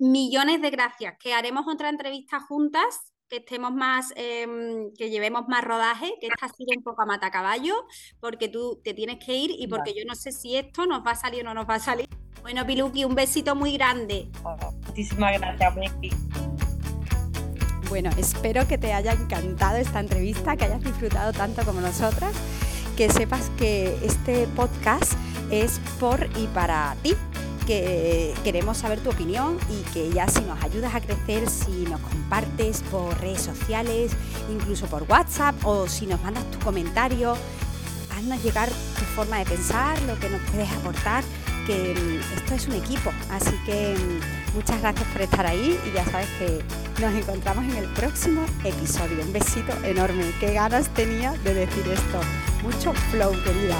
Millones 0.00 0.60
de 0.60 0.70
gracias, 0.70 1.16
que 1.18 1.32
haremos 1.32 1.66
otra 1.68 1.88
entrevista 1.88 2.40
juntas 2.40 3.12
que 3.28 3.36
estemos 3.36 3.72
más, 3.72 4.12
em, 4.16 4.92
que 4.96 5.10
llevemos 5.10 5.48
más 5.48 5.62
rodaje, 5.62 6.14
que 6.20 6.28
esta 6.28 6.48
siga 6.48 6.72
un 6.76 6.82
poco 6.82 7.02
a 7.02 7.06
matacaballo, 7.06 7.86
porque 8.20 8.48
tú 8.48 8.80
te 8.82 8.94
tienes 8.94 9.24
que 9.24 9.34
ir 9.34 9.50
y 9.58 9.66
porque 9.66 9.92
yo 9.94 10.04
no 10.06 10.14
sé 10.14 10.32
si 10.32 10.56
esto 10.56 10.86
nos 10.86 11.06
va 11.06 11.12
a 11.12 11.16
salir 11.16 11.42
o 11.42 11.44
no 11.44 11.54
nos 11.54 11.68
va 11.68 11.74
a 11.74 11.80
salir. 11.80 12.08
Bueno, 12.42 12.66
Piluki, 12.66 13.04
un 13.04 13.14
besito 13.14 13.54
muy 13.54 13.74
grande. 13.74 14.28
muchísimas 14.86 15.38
gracias, 15.38 15.74
Bueno, 17.88 18.10
espero 18.16 18.66
que 18.66 18.78
te 18.78 18.92
haya 18.92 19.12
encantado 19.12 19.76
esta 19.76 20.00
entrevista, 20.00 20.56
que 20.56 20.64
hayas 20.64 20.82
disfrutado 20.82 21.32
tanto 21.32 21.64
como 21.64 21.80
nosotras, 21.80 22.32
que 22.96 23.10
sepas 23.10 23.50
que 23.58 23.94
este 24.02 24.46
podcast 24.48 25.12
es 25.50 25.80
por 26.00 26.28
y 26.36 26.46
para 26.48 26.96
ti 27.02 27.14
que 27.68 28.32
queremos 28.44 28.78
saber 28.78 28.98
tu 29.00 29.10
opinión 29.10 29.58
y 29.68 29.82
que 29.92 30.10
ya 30.10 30.26
si 30.26 30.40
nos 30.40 30.60
ayudas 30.64 30.94
a 30.94 31.02
crecer, 31.02 31.50
si 31.50 31.82
nos 31.82 32.00
compartes 32.00 32.82
por 32.90 33.20
redes 33.20 33.42
sociales, 33.42 34.12
incluso 34.50 34.86
por 34.86 35.02
WhatsApp 35.02 35.54
o 35.64 35.86
si 35.86 36.06
nos 36.06 36.18
mandas 36.22 36.50
tu 36.50 36.58
comentario, 36.60 37.36
haznos 38.16 38.42
llegar 38.42 38.70
tu 38.70 39.04
forma 39.14 39.36
de 39.40 39.44
pensar, 39.44 40.00
lo 40.04 40.18
que 40.18 40.30
nos 40.30 40.40
puedes 40.50 40.70
aportar, 40.72 41.22
que 41.66 41.94
mm, 41.94 42.38
esto 42.38 42.54
es 42.54 42.68
un 42.68 42.74
equipo. 42.76 43.12
Así 43.30 43.54
que 43.66 43.94
mm, 43.98 44.56
muchas 44.56 44.80
gracias 44.80 45.06
por 45.08 45.20
estar 45.20 45.44
ahí 45.44 45.78
y 45.86 45.94
ya 45.94 46.06
sabes 46.06 46.28
que 46.38 46.64
nos 47.02 47.12
encontramos 47.12 47.64
en 47.66 47.76
el 47.76 47.86
próximo 47.92 48.46
episodio. 48.64 49.22
Un 49.22 49.32
besito 49.34 49.74
enorme. 49.84 50.24
Qué 50.40 50.54
ganas 50.54 50.88
tenía 50.94 51.32
de 51.44 51.52
decir 51.52 51.86
esto. 51.86 52.20
Mucho 52.62 52.94
flow, 53.10 53.32
querida. 53.44 53.78